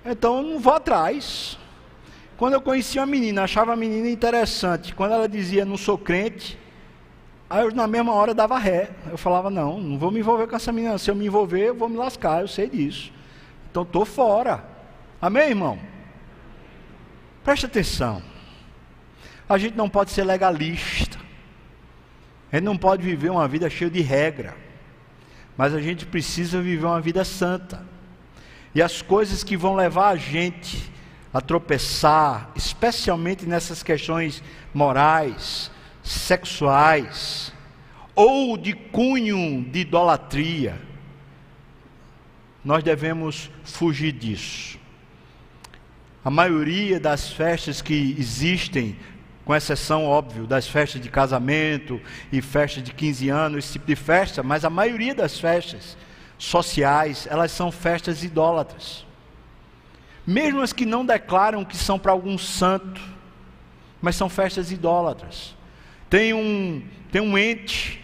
[0.06, 1.58] então eu não vou atrás.
[2.36, 6.56] Quando eu conhecia uma menina, achava a menina interessante, quando ela dizia não sou crente,
[7.50, 8.90] aí eu na mesma hora dava ré.
[9.10, 11.74] Eu falava: não, não vou me envolver com essa menina, se eu me envolver, eu
[11.74, 13.17] vou me lascar, eu sei disso.
[13.70, 14.64] Então estou fora.
[15.20, 15.78] Amém, irmão?
[17.44, 18.22] Preste atenção.
[19.48, 21.18] A gente não pode ser legalista.
[22.52, 24.56] A gente não pode viver uma vida cheia de regra.
[25.56, 27.84] Mas a gente precisa viver uma vida santa.
[28.74, 30.92] E as coisas que vão levar a gente
[31.32, 35.70] a tropeçar, especialmente nessas questões morais,
[36.02, 37.52] sexuais,
[38.14, 40.80] ou de cunho de idolatria,
[42.68, 44.78] nós devemos fugir disso.
[46.22, 48.94] A maioria das festas que existem,
[49.42, 51.98] com exceção, óbvio, das festas de casamento
[52.30, 55.96] e festas de 15 anos, esse tipo de festa, mas a maioria das festas
[56.36, 59.06] sociais, elas são festas idólatras.
[60.26, 63.00] Mesmo as que não declaram que são para algum santo,
[64.02, 65.56] mas são festas idólatras.
[66.10, 67.98] Tem um, tem um ente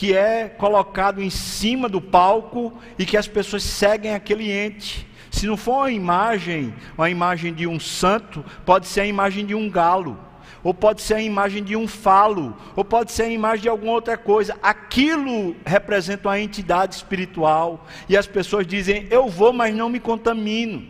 [0.00, 5.06] que é colocado em cima do palco e que as pessoas seguem aquele ente.
[5.30, 9.54] Se não for uma imagem, uma imagem de um santo, pode ser a imagem de
[9.54, 10.18] um galo,
[10.64, 13.92] ou pode ser a imagem de um falo, ou pode ser a imagem de alguma
[13.92, 14.56] outra coisa.
[14.62, 20.88] Aquilo representa uma entidade espiritual, e as pessoas dizem: Eu vou, mas não me contamino.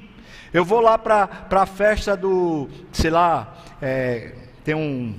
[0.53, 5.16] Eu vou lá para a festa do, sei lá, é, tem um.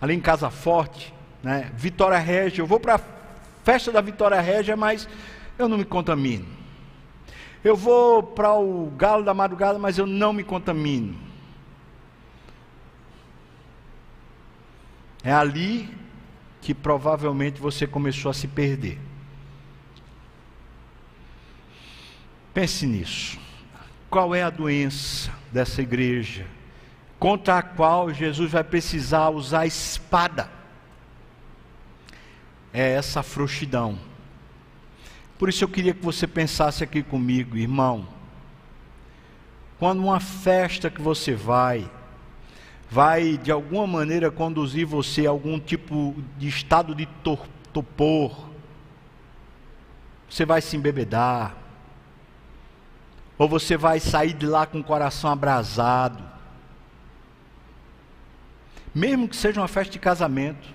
[0.00, 1.13] Ali em Casa Forte,
[1.44, 1.70] né?
[1.76, 3.00] Vitória Régia, eu vou para a
[3.62, 5.06] festa da Vitória Régia, mas
[5.58, 6.46] eu não me contamino.
[7.62, 11.16] Eu vou para o galo da madrugada, mas eu não me contamino.
[15.22, 15.88] É ali
[16.62, 18.98] que provavelmente você começou a se perder.
[22.54, 23.38] Pense nisso.
[24.08, 26.46] Qual é a doença dessa igreja
[27.18, 30.63] contra a qual Jesus vai precisar usar a espada?
[32.74, 33.96] É essa frouxidão.
[35.38, 38.08] Por isso eu queria que você pensasse aqui comigo, irmão.
[39.78, 41.88] Quando uma festa que você vai,
[42.90, 47.06] vai de alguma maneira conduzir você a algum tipo de estado de
[47.72, 48.50] torpor,
[50.28, 51.56] você vai se embebedar,
[53.38, 56.24] ou você vai sair de lá com o coração abrasado,
[58.92, 60.74] mesmo que seja uma festa de casamento,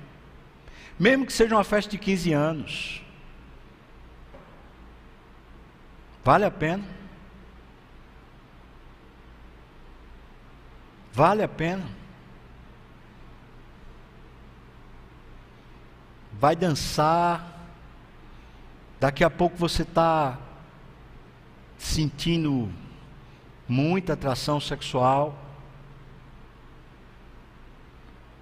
[1.00, 3.02] mesmo que seja uma festa de 15 anos.
[6.24, 6.84] Vale a pena?
[11.14, 11.86] Vale a pena?
[16.34, 17.58] Vai dançar.
[19.00, 20.38] Daqui a pouco você está
[21.78, 22.70] sentindo
[23.66, 25.49] muita atração sexual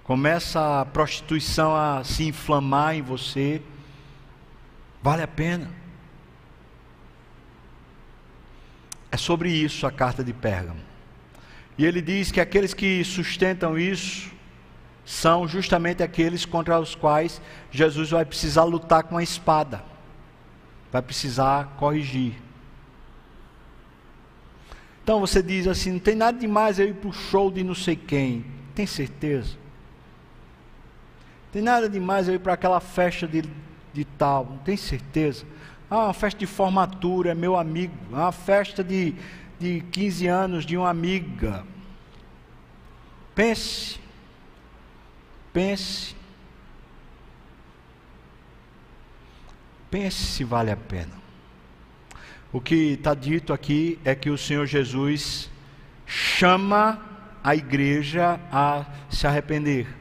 [0.08, 3.60] começa a prostituição a se inflamar em você,
[5.02, 5.70] vale a pena.
[9.12, 10.80] É sobre isso a carta de Pérgamo.
[11.76, 14.32] E ele diz que aqueles que sustentam isso
[15.04, 17.38] são justamente aqueles contra os quais
[17.70, 19.84] Jesus vai precisar lutar com a espada,
[20.90, 22.32] vai precisar corrigir.
[25.04, 27.74] Então você diz assim: não tem nada demais eu ir para o show de não
[27.74, 28.46] sei quem.
[28.74, 29.57] Tem certeza?
[31.52, 33.42] Tem nada demais eu ir para aquela festa de,
[33.92, 35.46] de tal, não tem certeza.
[35.90, 37.94] Ah, uma festa de formatura, é meu amigo.
[38.12, 39.14] Ah, uma festa de,
[39.58, 41.64] de 15 anos de uma amiga.
[43.34, 43.98] Pense.
[45.52, 46.14] Pense.
[49.90, 51.16] Pense se vale a pena.
[52.52, 55.50] O que está dito aqui é que o Senhor Jesus
[56.06, 57.00] chama
[57.42, 59.97] a igreja a se arrepender.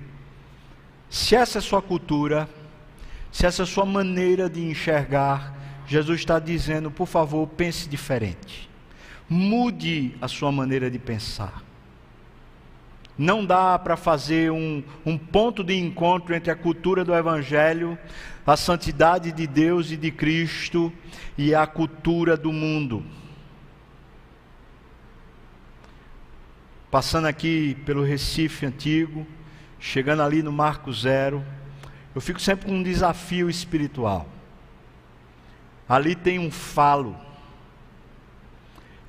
[1.09, 2.49] Se essa é sua cultura,
[3.31, 5.55] se essa é sua maneira de enxergar,
[5.87, 8.69] Jesus está dizendo, por favor, pense diferente.
[9.29, 11.63] Mude a sua maneira de pensar.
[13.17, 17.97] Não dá para fazer um, um ponto de encontro entre a cultura do Evangelho,
[18.45, 20.93] a santidade de Deus e de Cristo
[21.37, 23.03] e a cultura do mundo.
[26.91, 29.25] Passando aqui pelo Recife antigo,
[29.79, 31.43] chegando ali no Marco Zero,
[32.13, 34.27] eu fico sempre com um desafio espiritual.
[35.87, 37.15] Ali tem um falo.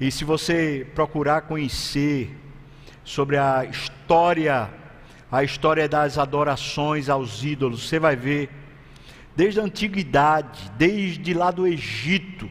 [0.00, 2.36] E se você procurar conhecer
[3.02, 4.70] sobre a história,
[5.32, 8.50] a história das adorações aos ídolos, você vai ver
[9.34, 12.50] desde a antiguidade, desde lá do Egito,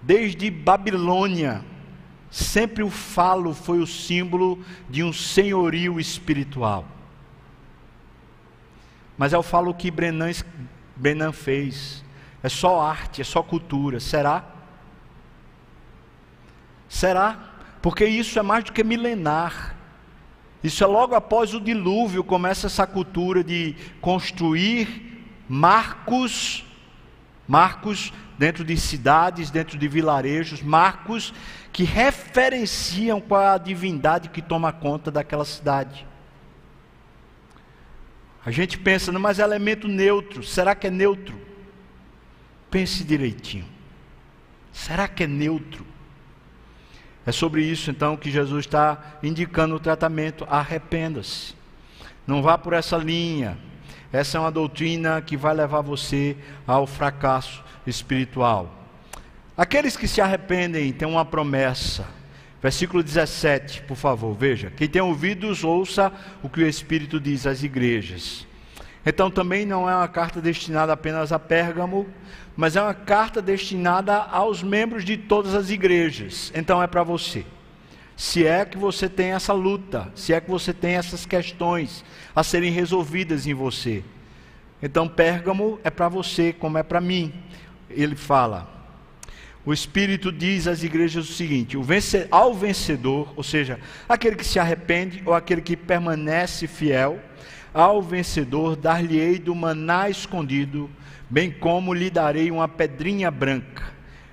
[0.00, 1.64] desde Babilônia,
[2.30, 6.99] sempre o falo foi o símbolo de um senhorio espiritual.
[9.20, 10.30] Mas o falo que Brenan,
[10.96, 12.02] Brenan fez.
[12.42, 14.00] É só arte, é só cultura.
[14.00, 14.42] Será?
[16.88, 17.38] Será?
[17.82, 19.76] Porque isso é mais do que milenar.
[20.64, 26.64] Isso é logo após o dilúvio, começa essa cultura de construir marcos,
[27.46, 31.34] marcos dentro de cidades, dentro de vilarejos, marcos
[31.74, 36.08] que referenciam qual é a divindade que toma conta daquela cidade.
[38.44, 40.42] A gente pensa, mas é elemento neutro.
[40.42, 41.38] Será que é neutro?
[42.70, 43.66] Pense direitinho.
[44.72, 45.86] Será que é neutro?
[47.26, 50.46] É sobre isso então que Jesus está indicando o tratamento.
[50.48, 51.54] Arrependa-se.
[52.26, 53.58] Não vá por essa linha.
[54.12, 56.36] Essa é uma doutrina que vai levar você
[56.66, 58.74] ao fracasso espiritual.
[59.56, 62.19] Aqueles que se arrependem têm uma promessa.
[62.62, 64.70] Versículo 17, por favor, veja.
[64.76, 68.46] Quem tem ouvidos, ouça o que o Espírito diz às igrejas.
[69.04, 72.06] Então também não é uma carta destinada apenas a Pérgamo,
[72.54, 76.52] mas é uma carta destinada aos membros de todas as igrejas.
[76.54, 77.46] Então é para você.
[78.14, 82.04] Se é que você tem essa luta, se é que você tem essas questões
[82.36, 84.04] a serem resolvidas em você.
[84.82, 87.32] Então Pérgamo é para você, como é para mim.
[87.88, 88.79] Ele fala:
[89.70, 94.44] o Espírito diz às igrejas o seguinte: o vencer, ao vencedor, ou seja, aquele que
[94.44, 97.20] se arrepende ou aquele que permanece fiel,
[97.72, 100.90] ao vencedor dar-lhe-ei do maná escondido,
[101.28, 103.84] bem como lhe darei uma pedrinha branca.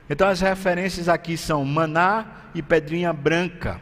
[0.09, 3.79] Então as referências aqui são maná e pedrinha branca.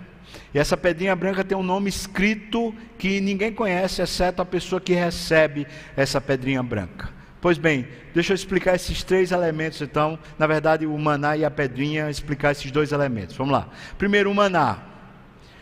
[0.53, 4.93] E essa pedrinha branca tem um nome escrito que ninguém conhece, exceto a pessoa que
[4.93, 7.14] recebe essa pedrinha branca.
[7.45, 10.17] Pois bem, deixa eu explicar esses três elementos então.
[10.35, 13.37] Na verdade, o maná e a pedrinha, explicar esses dois elementos.
[13.37, 13.69] Vamos lá.
[13.99, 14.79] Primeiro, o maná.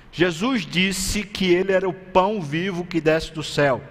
[0.10, 3.82] Jesus disse que ele era o pão vivo que desce do céu.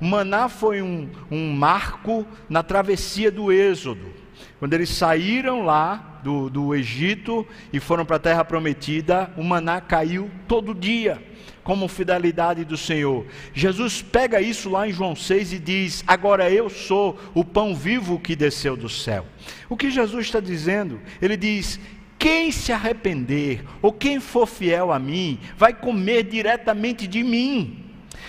[0.00, 4.12] O maná foi um, um marco na travessia do Êxodo.
[4.58, 9.80] Quando eles saíram lá do, do Egito e foram para a terra prometida, o maná
[9.80, 11.22] caiu todo dia
[11.66, 13.26] como fidelidade do Senhor.
[13.52, 18.20] Jesus pega isso lá em João 6 e diz: Agora eu sou o pão vivo
[18.20, 19.26] que desceu do céu.
[19.68, 21.00] O que Jesus está dizendo?
[21.20, 21.80] Ele diz:
[22.16, 27.82] quem se arrepender, ou quem for fiel a mim, vai comer diretamente de mim.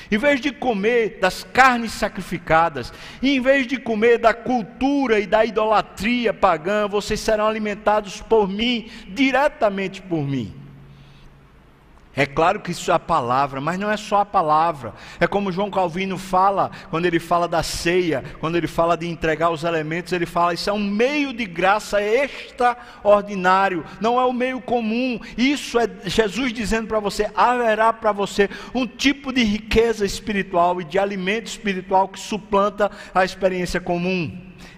[0.10, 5.46] Em vez de comer das carnes sacrificadas, em vez de comer da cultura e da
[5.46, 10.67] idolatria pagã, vocês serão alimentados por mim, diretamente por mim.
[12.18, 14.92] É claro que isso é a palavra, mas não é só a palavra.
[15.20, 19.52] É como João Calvino fala, quando ele fala da ceia, quando ele fala de entregar
[19.52, 24.60] os elementos, ele fala: isso é um meio de graça extraordinário, não é o meio
[24.60, 25.20] comum.
[25.38, 30.86] Isso é Jesus dizendo para você: haverá para você um tipo de riqueza espiritual e
[30.86, 34.36] de alimento espiritual que suplanta a experiência comum.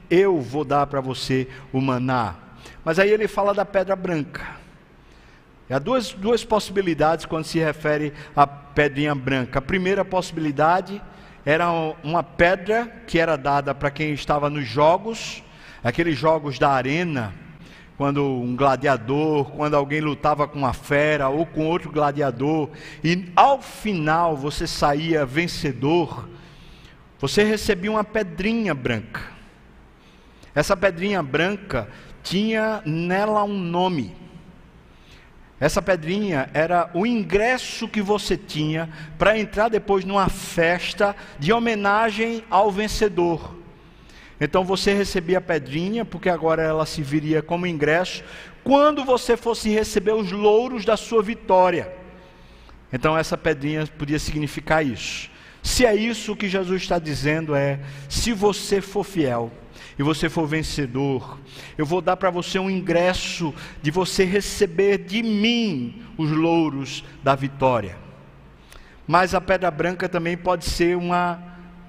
[0.09, 2.35] Eu vou dar para você o maná.
[2.83, 4.58] Mas aí ele fala da pedra branca.
[5.69, 9.59] Há duas, duas possibilidades quando se refere à pedrinha branca.
[9.59, 10.99] A primeira possibilidade
[11.45, 11.69] era
[12.03, 15.43] uma pedra que era dada para quem estava nos jogos,
[15.83, 17.33] aqueles jogos da arena,
[17.97, 22.69] quando um gladiador, quando alguém lutava com uma fera ou com outro gladiador,
[23.03, 26.27] e ao final você saía vencedor,
[27.19, 29.21] você recebia uma pedrinha branca.
[30.55, 31.89] Essa pedrinha branca
[32.23, 34.15] tinha nela um nome.
[35.59, 42.43] Essa pedrinha era o ingresso que você tinha para entrar depois numa festa de homenagem
[42.49, 43.57] ao vencedor.
[44.39, 48.23] Então você recebia a pedrinha, porque agora ela se viria como ingresso,
[48.63, 51.93] quando você fosse receber os louros da sua vitória.
[52.91, 55.29] Então essa pedrinha podia significar isso.
[55.61, 59.51] Se é isso que Jesus está dizendo, é: se você for fiel,
[59.99, 61.37] e você for vencedor,
[61.77, 67.35] eu vou dar para você um ingresso de você receber de mim os louros da
[67.35, 67.97] vitória.
[69.05, 71.43] Mas a pedra branca também pode ser uma,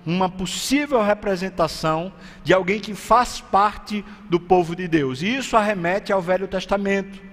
[0.05, 6.13] uma possível representação de alguém que faz parte do povo de Deus, e isso arremete
[6.13, 7.30] ao Velho Testamento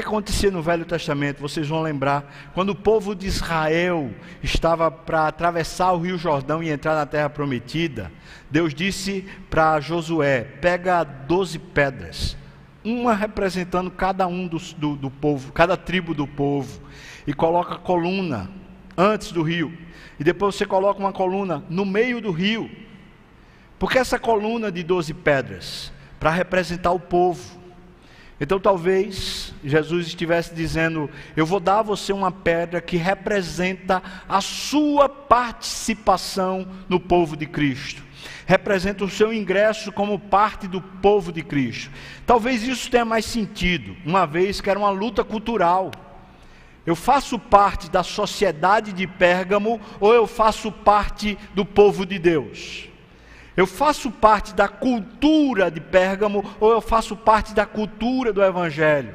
[0.00, 1.40] que acontecia no Velho Testamento?
[1.40, 4.10] Vocês vão lembrar, quando o povo de Israel
[4.42, 8.10] estava para atravessar o Rio Jordão e entrar na terra prometida,
[8.50, 12.36] Deus disse para Josué: pega doze pedras,
[12.84, 16.80] uma representando cada um do, do, do povo, cada tribo do povo,
[17.24, 18.50] e coloca coluna
[18.96, 19.72] antes do rio,
[20.18, 22.68] e depois você coloca uma coluna no meio do rio,
[23.78, 27.62] porque essa coluna de doze pedras, para representar o povo,
[28.40, 34.40] então talvez Jesus estivesse dizendo: Eu vou dar a você uma pedra que representa a
[34.40, 38.02] sua participação no povo de Cristo,
[38.44, 41.90] representa o seu ingresso como parte do povo de Cristo.
[42.26, 45.92] Talvez isso tenha mais sentido, uma vez que era uma luta cultural.
[46.84, 52.90] Eu faço parte da sociedade de Pérgamo ou eu faço parte do povo de Deus?
[53.56, 59.14] Eu faço parte da cultura de Pérgamo ou eu faço parte da cultura do Evangelho?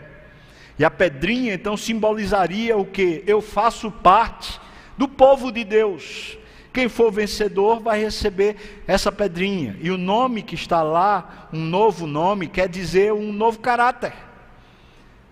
[0.78, 3.22] E a pedrinha então simbolizaria o que?
[3.28, 4.60] Eu faço parte
[4.98, 6.38] do povo de Deus.
[6.72, 9.76] Quem for vencedor vai receber essa pedrinha.
[9.82, 14.14] E o nome que está lá, um novo nome, quer dizer um novo caráter,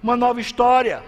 [0.04, 1.02] uma nova história,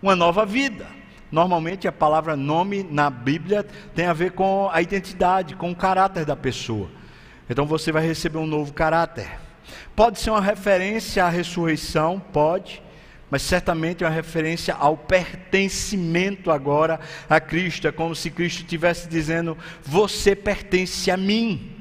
[0.00, 0.86] uma nova vida.
[1.32, 6.26] Normalmente a palavra nome na Bíblia tem a ver com a identidade, com o caráter
[6.26, 6.90] da pessoa.
[7.48, 9.40] Então você vai receber um novo caráter.
[9.96, 12.82] Pode ser uma referência à ressurreição, pode,
[13.30, 17.88] mas certamente é uma referência ao pertencimento agora a Cristo.
[17.88, 21.72] É como se Cristo estivesse dizendo: Você pertence a mim.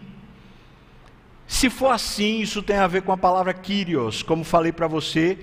[1.46, 4.24] Se for assim, isso tem a ver com a palavra Kyrios.
[4.24, 5.38] Como falei para você,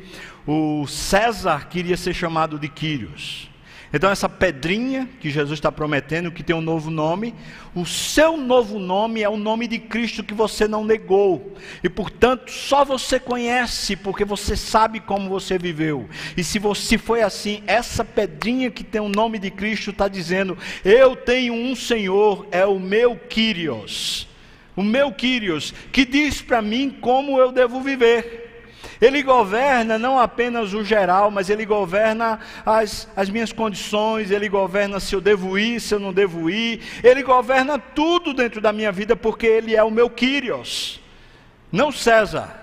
[0.47, 3.51] o César queria ser chamado de Kyrios.
[3.93, 7.34] Então, essa pedrinha que Jesus está prometendo, que tem um novo nome,
[7.74, 12.51] o seu novo nome é o nome de Cristo que você não negou, e portanto
[12.51, 16.09] só você conhece, porque você sabe como você viveu.
[16.36, 20.57] E se você foi assim, essa pedrinha que tem o nome de Cristo está dizendo:
[20.84, 24.28] Eu tenho um Senhor, é o meu Kyrios,
[24.76, 28.47] o meu Kyrios, que diz para mim como eu devo viver.
[29.01, 35.01] Ele governa não apenas o geral, mas ele governa as, as minhas condições, ele governa
[35.01, 38.92] se eu devo ir, se eu não devo ir, ele governa tudo dentro da minha
[38.92, 41.01] vida, porque ele é o meu Kyrios,
[41.70, 42.61] não César,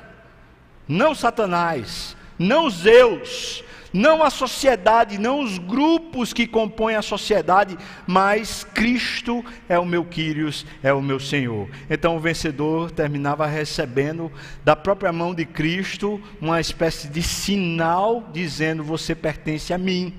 [0.88, 3.64] não Satanás, não Zeus,
[3.96, 10.04] não a sociedade, não os grupos que compõem a sociedade, mas Cristo é o meu
[10.04, 11.70] Quírios, é o meu Senhor.
[11.90, 14.30] Então o vencedor terminava recebendo
[14.66, 20.14] da própria mão de Cristo uma espécie de sinal dizendo: Você pertence a mim,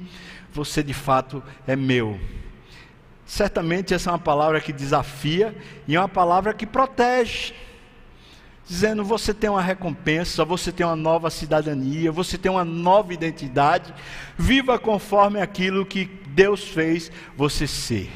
[0.51, 2.19] você de fato é meu.
[3.27, 5.55] Certamente essa é uma palavra que desafia
[5.87, 7.53] e é uma palavra que protege
[8.67, 13.95] dizendo: você tem uma recompensa, você tem uma nova cidadania, você tem uma nova identidade,
[14.37, 18.11] viva conforme aquilo que Deus fez você ser.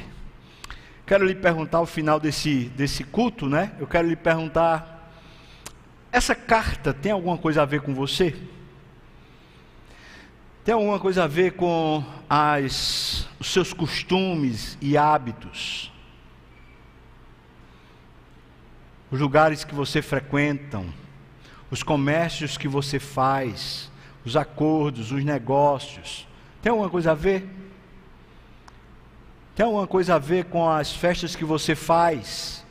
[1.07, 3.73] Quero lhe perguntar ao final desse, desse culto, né?
[3.79, 5.13] Eu quero lhe perguntar:
[6.13, 8.37] essa carta tem alguma coisa a ver com você?
[10.65, 15.90] Tem alguma coisa a ver com as, os seus costumes e hábitos?
[19.11, 20.83] Os lugares que você frequenta,
[21.71, 23.91] os comércios que você faz,
[24.25, 26.27] os acordos, os negócios.
[26.63, 27.49] Tem alguma coisa a ver?
[29.55, 32.65] Tem alguma coisa a ver com as festas que você faz?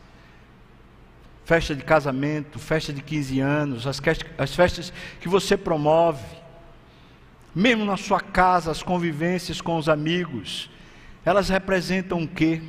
[1.45, 3.99] Festa de casamento, festa de 15 anos, as,
[4.37, 6.23] as festas que você promove,
[7.53, 10.69] mesmo na sua casa, as convivências com os amigos,
[11.25, 12.61] elas representam o quê?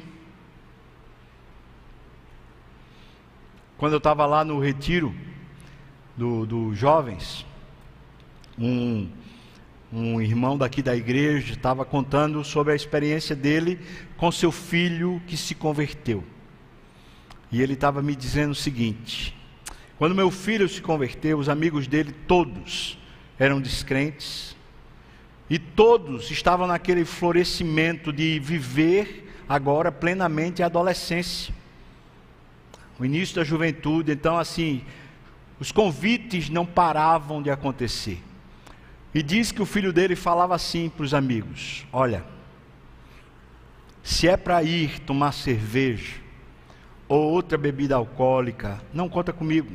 [3.80, 5.14] Quando eu estava lá no retiro
[6.14, 7.46] dos do jovens,
[8.58, 9.08] um,
[9.90, 13.80] um irmão daqui da igreja estava contando sobre a experiência dele
[14.18, 16.22] com seu filho que se converteu.
[17.50, 19.34] E ele estava me dizendo o seguinte:
[19.96, 22.98] quando meu filho se converteu, os amigos dele todos
[23.38, 24.54] eram descrentes,
[25.48, 31.58] e todos estavam naquele florescimento de viver agora plenamente a adolescência
[33.00, 34.84] o início da juventude, então assim,
[35.58, 38.22] os convites não paravam de acontecer.
[39.14, 42.22] E diz que o filho dele falava assim para os amigos: Olha,
[44.02, 46.16] se é para ir tomar cerveja,
[47.08, 49.72] ou outra bebida alcoólica, não conta comigo.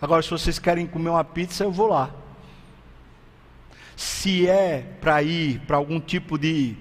[0.00, 2.14] Agora, se vocês querem comer uma pizza, eu vou lá.
[3.96, 6.76] Se é para ir para algum tipo de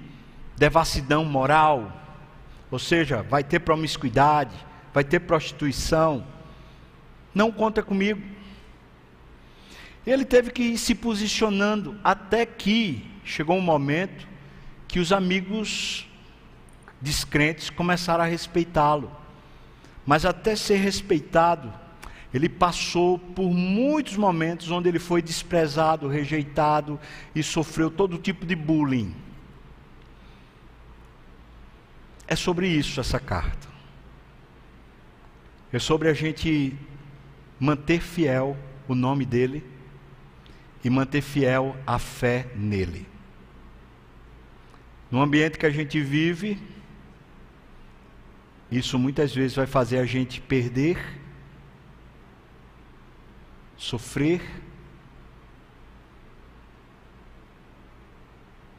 [0.56, 1.92] devassidão moral,
[2.70, 4.56] ou seja, vai ter promiscuidade,
[4.96, 6.26] vai ter prostituição,
[7.34, 8.22] não conta comigo.
[10.08, 14.26] Ele teve que ir se posicionando até que chegou um momento
[14.88, 16.08] que os amigos
[17.02, 19.12] descrentes começaram a respeitá-lo.
[20.06, 21.74] Mas até ser respeitado,
[22.34, 26.98] ele passou por muitos momentos onde ele foi desprezado, rejeitado
[27.36, 29.14] e sofreu todo tipo de bullying.
[32.26, 33.75] É sobre isso essa carta.
[35.76, 36.74] É sobre a gente
[37.60, 38.58] manter fiel
[38.88, 39.62] o nome dele
[40.82, 43.06] e manter fiel a fé nele.
[45.12, 46.58] No ambiente que a gente vive,
[48.72, 50.98] isso muitas vezes vai fazer a gente perder
[53.76, 54.42] sofrer.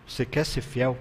[0.06, 0.98] Você quer ser fiel?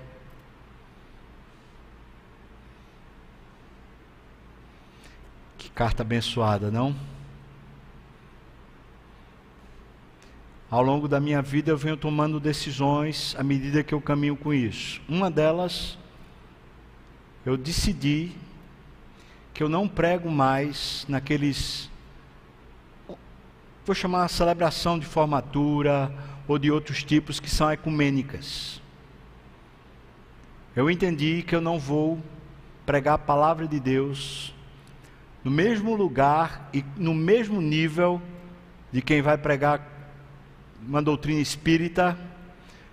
[5.75, 6.95] Carta abençoada, não?
[10.71, 14.53] Ao longo da minha vida eu venho tomando decisões à medida que eu caminho com
[14.53, 15.01] isso.
[15.07, 15.97] Uma delas,
[17.45, 18.31] eu decidi
[19.53, 21.89] que eu não prego mais naqueles
[23.85, 26.11] vou chamar celebração de formatura
[26.47, 28.81] ou de outros tipos que são ecumênicas.
[30.73, 32.19] Eu entendi que eu não vou
[32.85, 34.54] pregar a palavra de Deus
[35.45, 38.19] no mesmo lugar e no mesmo nível
[38.91, 39.79] de quem vai pregar
[40.81, 42.17] uma doutrina espírita,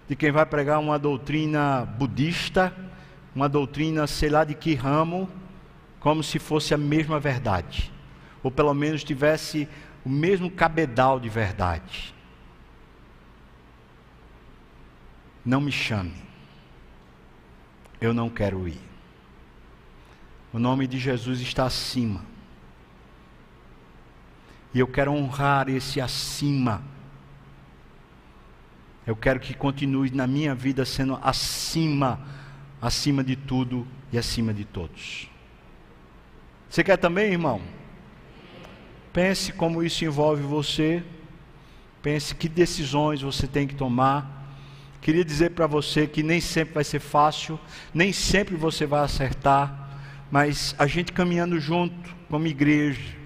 [0.07, 2.71] de quem vai pregar uma doutrina budista,
[3.35, 5.31] uma doutrina sei lá de que ramo,
[5.99, 7.91] como se fosse a mesma verdade,
[8.43, 9.67] ou pelo menos tivesse
[10.05, 12.15] o mesmo cabedal de verdade.
[15.43, 16.23] Não me chame.
[17.99, 18.81] Eu não quero ir.
[20.53, 22.32] O nome de Jesus está acima.
[24.75, 26.83] E eu quero honrar esse acima.
[29.07, 32.21] Eu quero que continue na minha vida sendo acima,
[32.81, 35.29] acima de tudo e acima de todos.
[36.71, 37.61] Você quer também, irmão?
[39.13, 41.03] Pense como isso envolve você.
[42.01, 44.43] Pense que decisões você tem que tomar.
[45.03, 47.59] Queria dizer para você que nem sempre vai ser fácil,
[47.93, 49.91] nem sempre você vai acertar,
[50.31, 53.17] mas a gente caminhando junto como igreja,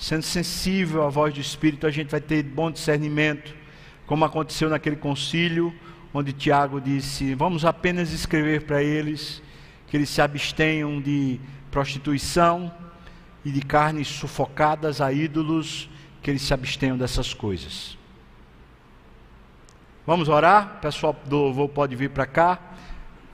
[0.00, 3.54] sendo sensível à voz do Espírito, a gente vai ter bom discernimento,
[4.06, 5.74] como aconteceu naquele concílio,
[6.12, 9.42] onde Tiago disse: Vamos apenas escrever para eles
[9.86, 11.38] que eles se abstenham de
[11.70, 12.72] prostituição,
[13.44, 15.88] e de carnes sufocadas a ídolos,
[16.22, 17.96] que eles se abstenham dessas coisas.
[20.06, 20.76] Vamos orar?
[20.78, 22.58] O pessoal do louvor pode vir para cá.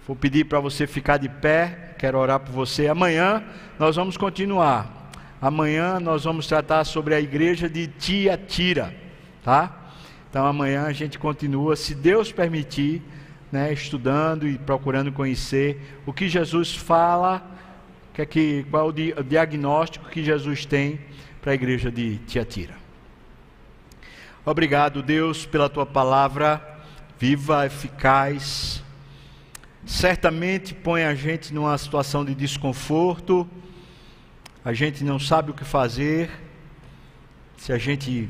[0.07, 1.95] Vou pedir para você ficar de pé.
[1.99, 2.87] Quero orar por você.
[2.87, 3.43] Amanhã
[3.79, 4.96] nós vamos continuar.
[5.41, 8.95] Amanhã nós vamos tratar sobre a igreja de Tiatira,
[9.45, 9.93] tá?
[10.31, 13.03] Então amanhã a gente continua, se Deus permitir,
[13.51, 17.57] né, estudando e procurando conhecer o que Jesus fala
[18.17, 20.99] que é que, qual é o diagnóstico que Jesus tem
[21.43, 22.73] para a igreja de Tiatira.
[24.43, 26.63] Obrigado, Deus, pela tua palavra
[27.19, 28.83] viva, eficaz.
[29.85, 33.47] Certamente põe a gente numa situação de desconforto,
[34.67, 36.29] a gente não sabe o que fazer,
[37.57, 38.29] se a gente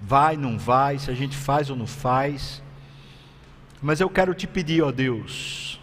[0.00, 2.62] vai, não vai, se a gente faz ou não faz.
[3.80, 5.78] Mas eu quero te pedir, ó Deus,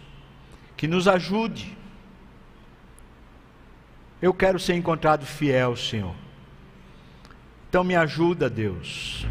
[0.76, 1.78] que nos ajude
[4.20, 6.14] eu quero ser encontrado fiel, Senhor.
[7.68, 9.24] Então me ajuda, Deus.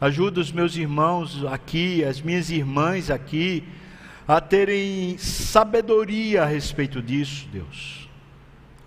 [0.00, 3.64] Ajuda os meus irmãos aqui, as minhas irmãs aqui,
[4.26, 8.01] a terem sabedoria a respeito disso, Deus.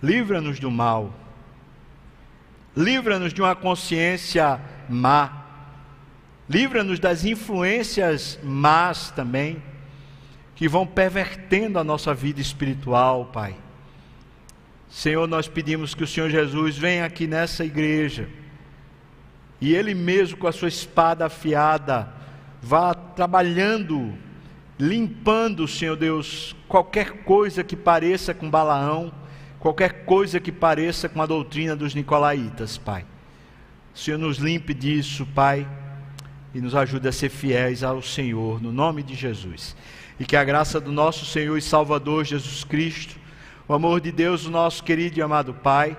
[0.02, 1.12] Livra-nos do mal.
[2.76, 5.44] Livra-nos de uma consciência má.
[6.48, 9.62] Livra-nos das influências más também,
[10.54, 13.56] que vão pervertendo a nossa vida espiritual, Pai.
[14.88, 18.28] Senhor, nós pedimos que o Senhor Jesus venha aqui nessa igreja
[19.60, 22.12] e Ele mesmo com a sua espada afiada
[22.62, 24.12] vá trabalhando,
[24.78, 29.12] limpando, Senhor Deus, qualquer coisa que pareça com Balaão,
[29.66, 33.04] qualquer coisa que pareça com a doutrina dos Nicolaítas, Pai.
[33.92, 35.66] O Senhor nos limpe disso, Pai,
[36.54, 39.74] e nos ajude a ser fiéis ao Senhor, no nome de Jesus.
[40.20, 43.16] E que a graça do nosso Senhor e Salvador Jesus Cristo,
[43.66, 45.98] O amor de Deus, o nosso querido e amado Pai,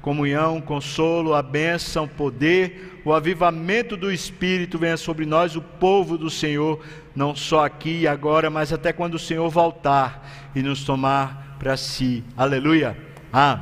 [0.00, 6.30] comunhão, consolo, a bênção, poder, o avivamento do Espírito venha sobre nós, o povo do
[6.30, 6.80] Senhor,
[7.16, 11.76] não só aqui e agora, mas até quando o Senhor voltar e nos tomar para
[11.76, 12.22] si.
[12.36, 13.07] Aleluia.
[13.32, 13.56] Amém.